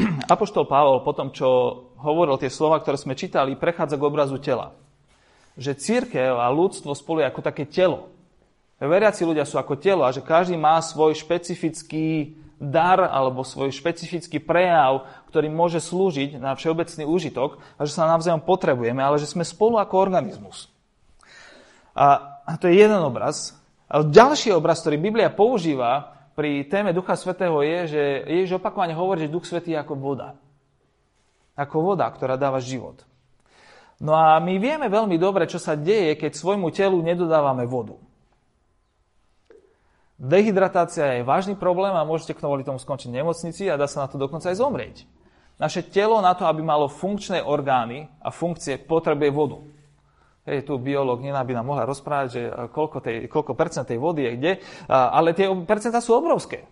Apoštol 0.34 0.66
Pavol 0.66 1.06
po 1.06 1.14
tom, 1.14 1.30
čo 1.30 1.46
hovoril 2.02 2.42
tie 2.42 2.50
slova, 2.50 2.82
ktoré 2.82 2.98
sme 2.98 3.14
čítali, 3.14 3.54
prechádza 3.54 4.02
k 4.02 4.08
obrazu 4.10 4.42
tela. 4.42 4.74
Že 5.62 5.78
církev 5.78 6.42
a 6.42 6.50
ľudstvo 6.50 6.90
spolu 6.98 7.22
je 7.22 7.30
ako 7.30 7.42
také 7.46 7.70
telo. 7.70 8.10
Veriaci 8.82 9.22
ľudia 9.22 9.46
sú 9.46 9.62
ako 9.62 9.78
telo 9.78 10.10
a 10.10 10.16
že 10.16 10.26
každý 10.26 10.58
má 10.58 10.82
svoj 10.82 11.14
špecifický 11.14 12.34
dar 12.58 12.98
alebo 13.14 13.46
svoj 13.46 13.70
špecifický 13.70 14.42
prejav, 14.42 15.06
ktorý 15.30 15.54
môže 15.54 15.78
slúžiť 15.78 16.42
na 16.42 16.58
všeobecný 16.58 17.06
úžitok 17.06 17.62
a 17.78 17.86
že 17.86 17.94
sa 17.94 18.10
navzájom 18.10 18.42
potrebujeme, 18.42 19.06
ale 19.06 19.22
že 19.22 19.30
sme 19.30 19.46
spolu 19.46 19.78
ako 19.78 20.02
organizmus. 20.02 20.72
A 21.92 22.39
a 22.50 22.58
to 22.58 22.66
je 22.66 22.82
jeden 22.82 22.98
obraz. 22.98 23.54
A 23.86 24.02
ďalší 24.02 24.50
obraz, 24.58 24.82
ktorý 24.82 24.98
Biblia 24.98 25.30
používa 25.30 26.18
pri 26.34 26.66
téme 26.66 26.96
Ducha 26.96 27.14
Svetého 27.14 27.62
je, 27.62 27.80
že 27.94 28.02
Ježiš 28.26 28.58
opakovane 28.58 28.98
hovorí, 28.98 29.28
že 29.28 29.34
Duch 29.34 29.46
Svetý 29.46 29.78
je 29.78 29.82
ako 29.82 29.94
voda. 30.00 30.34
Ako 31.54 31.84
voda, 31.84 32.10
ktorá 32.10 32.40
dáva 32.40 32.58
život. 32.64 33.06
No 34.00 34.16
a 34.16 34.40
my 34.40 34.56
vieme 34.58 34.88
veľmi 34.88 35.20
dobre, 35.20 35.46
čo 35.46 35.60
sa 35.60 35.76
deje, 35.76 36.16
keď 36.16 36.32
svojmu 36.32 36.72
telu 36.72 36.96
nedodávame 37.04 37.68
vodu. 37.68 38.00
Dehydratácia 40.16 41.20
je 41.20 41.28
vážny 41.28 41.60
problém 41.60 41.92
a 41.92 42.08
môžete 42.08 42.36
kvôli 42.40 42.64
tomu 42.64 42.80
skončiť 42.80 43.12
v 43.12 43.18
nemocnici 43.24 43.68
a 43.68 43.80
dá 43.80 43.88
sa 43.88 44.04
na 44.04 44.08
to 44.08 44.16
dokonca 44.16 44.48
aj 44.52 44.58
zomrieť. 44.60 44.96
Naše 45.60 45.92
telo 45.92 46.24
na 46.24 46.32
to, 46.32 46.48
aby 46.48 46.64
malo 46.64 46.88
funkčné 46.88 47.44
orgány 47.44 48.08
a 48.24 48.32
funkcie, 48.32 48.80
potrebuje 48.80 49.32
vodu. 49.32 49.60
Hej, 50.50 50.66
tu 50.66 50.82
biológ 50.82 51.22
Nina 51.22 51.46
by 51.46 51.54
nám 51.62 51.66
mohla 51.70 51.86
rozprávať, 51.86 52.28
že 52.34 52.42
koľko, 52.74 52.98
tej, 53.06 53.30
koľko 53.30 53.54
percent 53.54 53.86
tej 53.86 54.02
vody 54.02 54.26
je 54.26 54.32
kde, 54.34 54.52
ale 54.90 55.38
tie 55.38 55.46
percentá 55.62 56.02
sú 56.02 56.18
obrovské. 56.18 56.66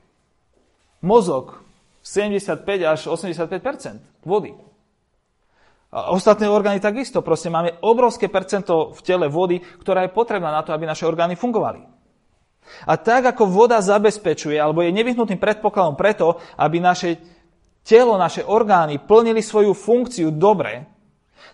Mozog 1.05 1.61
75 2.01 2.65
až 2.81 3.05
85% 3.05 4.25
vody. 4.25 4.57
A 5.93 6.09
ostatné 6.09 6.49
orgány 6.49 6.81
takisto. 6.81 7.21
Proste 7.21 7.53
máme 7.53 7.77
obrovské 7.85 8.25
percento 8.33 8.97
v 8.97 9.01
tele 9.05 9.29
vody, 9.29 9.61
ktorá 9.61 10.09
je 10.09 10.15
potrebná 10.15 10.49
na 10.49 10.65
to, 10.65 10.73
aby 10.73 10.89
naše 10.89 11.05
orgány 11.05 11.37
fungovali. 11.37 11.85
A 12.89 12.97
tak 12.97 13.29
ako 13.29 13.45
voda 13.45 13.77
zabezpečuje, 13.77 14.57
alebo 14.57 14.81
je 14.81 14.89
nevyhnutným 14.89 15.37
predpokladom 15.37 15.93
preto, 15.93 16.41
aby 16.57 16.81
naše 16.81 17.21
telo, 17.85 18.17
naše 18.17 18.41
orgány 18.41 18.97
plnili 18.97 19.45
svoju 19.45 19.77
funkciu 19.77 20.33
dobre, 20.33 20.89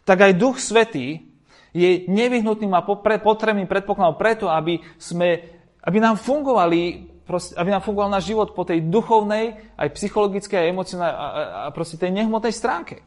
tak 0.08 0.24
aj 0.24 0.40
Duch 0.40 0.58
Svetý 0.64 1.33
je 1.74 2.06
nevyhnutným 2.06 2.72
a 2.78 2.86
potrebným 2.86 3.66
predpokladom 3.66 4.16
preto, 4.16 4.46
aby, 4.46 4.78
sme, 5.02 5.42
aby 5.82 5.98
nám 5.98 6.22
fungovali 6.22 7.12
aby 7.32 7.70
nám 7.72 7.82
fungoval 7.82 8.12
náš 8.12 8.36
život 8.36 8.52
po 8.52 8.68
tej 8.68 8.84
duchovnej, 8.84 9.56
aj 9.80 9.96
psychologickej, 9.96 10.60
aj 10.60 10.72
emocionálnej 10.76 11.16
a, 11.16 11.28
a, 11.68 11.72
proste 11.72 11.96
tej 11.96 12.12
nehmotnej 12.12 12.52
stránke. 12.52 13.00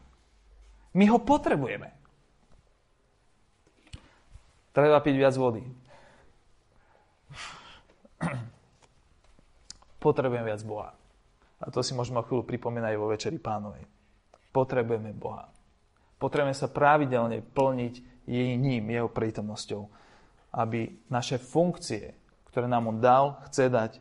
My 0.97 1.05
ho 1.13 1.21
potrebujeme. 1.21 1.93
Treba 4.73 4.97
piť 5.01 5.15
viac 5.17 5.37
vody. 5.37 5.61
Potrebujem 10.05 10.45
viac 10.45 10.61
Boha. 10.65 10.97
A 11.61 11.69
to 11.73 11.81
si 11.85 11.93
môžeme 11.93 12.21
chvíľu 12.25 12.45
pripomínať 12.45 12.93
vo 12.97 13.09
Večeri 13.09 13.37
pánovej. 13.37 13.85
Potrebujeme 14.49 15.13
Boha. 15.13 15.49
Potrebujeme 16.17 16.57
sa 16.57 16.69
pravidelne 16.69 17.41
plniť 17.41 18.16
jej 18.27 18.59
ním, 18.59 18.91
jeho 18.91 19.07
prítomnosťou, 19.07 19.87
aby 20.53 21.07
naše 21.07 21.39
funkcie, 21.39 22.11
ktoré 22.51 22.67
nám 22.67 22.91
on 22.91 22.99
dal, 22.99 23.39
chce 23.47 23.71
dať, 23.71 23.91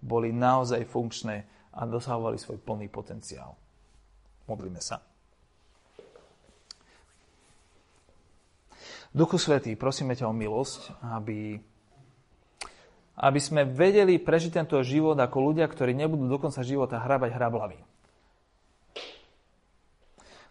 boli 0.00 0.32
naozaj 0.32 0.88
funkčné 0.88 1.44
a 1.74 1.84
dosahovali 1.84 2.40
svoj 2.40 2.60
plný 2.60 2.88
potenciál. 2.88 3.56
Modlíme 4.48 4.80
sa. 4.80 5.00
Duchu 9.14 9.38
Svetý, 9.38 9.78
prosíme 9.78 10.18
ťa 10.18 10.26
o 10.26 10.34
milosť, 10.34 11.06
aby, 11.14 11.54
aby 13.14 13.40
sme 13.40 13.62
vedeli 13.62 14.18
prežiť 14.18 14.58
tento 14.58 14.74
život 14.82 15.14
ako 15.14 15.54
ľudia, 15.54 15.70
ktorí 15.70 15.94
nebudú 15.94 16.26
do 16.26 16.38
konca 16.42 16.66
života 16.66 16.98
hrabať 16.98 17.30
hrablavy. 17.30 17.78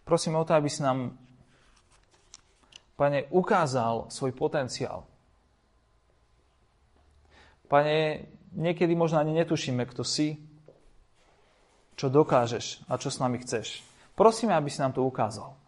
Prosíme 0.04 0.40
o 0.40 0.44
to, 0.48 0.56
aby 0.56 0.68
si 0.68 0.80
nám, 0.80 1.12
Pane, 2.94 3.26
ukázal 3.34 4.06
svoj 4.08 4.30
potenciál. 4.32 5.02
Pane, 7.66 8.28
niekedy 8.54 8.94
možno 8.94 9.18
ani 9.18 9.34
netušíme, 9.34 9.82
kto 9.90 10.06
si, 10.06 10.38
čo 11.98 12.06
dokážeš 12.06 12.86
a 12.86 12.94
čo 12.98 13.10
s 13.10 13.18
nami 13.18 13.42
chceš. 13.42 13.82
Prosíme, 14.14 14.54
aby 14.54 14.70
si 14.70 14.78
nám 14.78 14.94
to 14.94 15.02
ukázal. 15.02 15.58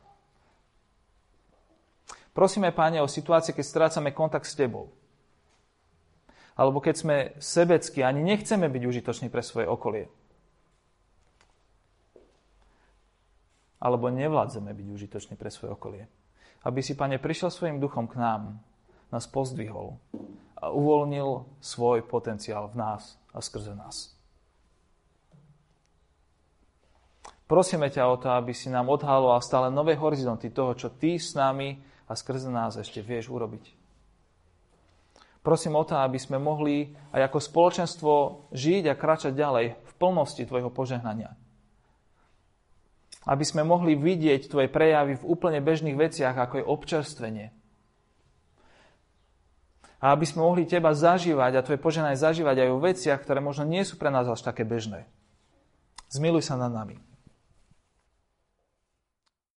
Prosíme, 2.31 2.71
Pane, 2.71 3.03
o 3.03 3.09
situácie, 3.11 3.57
keď 3.57 3.65
strácame 3.65 4.15
kontakt 4.15 4.47
s 4.47 4.55
Tebou. 4.55 4.93
Alebo 6.57 6.79
keď 6.81 6.95
sme 6.95 7.17
sebeckí, 7.43 8.07
ani 8.07 8.23
nechceme 8.23 8.71
byť 8.71 8.83
užitoční 8.87 9.29
pre 9.29 9.43
svoje 9.43 9.67
okolie. 9.67 10.07
Alebo 13.77 14.09
nevládzeme 14.09 14.73
byť 14.73 14.87
užitoční 14.89 15.35
pre 15.37 15.53
svoje 15.53 15.75
okolie. 15.75 16.05
Aby 16.67 16.83
si, 16.83 16.99
Pane, 16.99 17.23
prišiel 17.23 17.55
svojim 17.55 17.79
duchom 17.79 18.11
k 18.11 18.19
nám, 18.19 18.59
nás 19.15 19.31
pozdvihol 19.31 20.03
a 20.59 20.75
uvoľnil 20.75 21.47
svoj 21.63 22.03
potenciál 22.03 22.67
v 22.75 22.83
nás 22.83 23.15
a 23.31 23.39
skrze 23.39 23.71
nás. 23.79 24.11
Prosíme 27.47 27.87
ťa 27.87 28.11
o 28.11 28.19
to, 28.19 28.27
aby 28.35 28.51
si 28.51 28.67
nám 28.67 28.91
odhaloval 28.91 29.39
stále 29.39 29.71
nové 29.71 29.95
horizonty 29.95 30.51
toho, 30.51 30.75
čo 30.75 30.91
Ty 30.91 31.15
s 31.15 31.39
nami 31.39 31.79
a 32.11 32.19
skrze 32.19 32.51
nás 32.51 32.75
ešte 32.75 32.99
vieš 32.99 33.31
urobiť. 33.31 33.71
Prosím 35.47 35.79
o 35.79 35.87
to, 35.87 35.95
aby 35.95 36.19
sme 36.19 36.43
mohli 36.43 36.91
aj 37.15 37.31
ako 37.31 37.39
spoločenstvo 37.39 38.13
žiť 38.51 38.91
a 38.91 38.99
kráčať 38.99 39.31
ďalej 39.39 39.79
v 39.79 39.93
plnosti 39.95 40.43
Tvojho 40.43 40.75
požehnania. 40.75 41.39
Aby 43.27 43.43
sme 43.43 43.67
mohli 43.67 43.99
vidieť 43.99 44.47
Tvoje 44.47 44.71
prejavy 44.71 45.19
v 45.19 45.27
úplne 45.27 45.59
bežných 45.59 45.99
veciach, 45.99 46.39
ako 46.39 46.63
je 46.63 46.65
občerstvenie. 46.65 47.47
A 49.99 50.15
aby 50.15 50.23
sme 50.23 50.47
mohli 50.47 50.63
Teba 50.63 50.95
zažívať 50.95 51.59
a 51.59 51.65
Tvoje 51.67 51.83
požehnanie 51.83 52.15
zažívať 52.15 52.63
aj 52.63 52.69
o 52.71 52.79
veciach, 52.79 53.19
ktoré 53.19 53.43
možno 53.43 53.67
nie 53.67 53.83
sú 53.83 53.99
pre 53.99 54.15
nás 54.15 54.31
až 54.31 54.47
také 54.47 54.63
bežné. 54.63 55.11
Zmiluj 56.07 56.47
sa 56.47 56.55
nad 56.55 56.71
nami. 56.71 57.03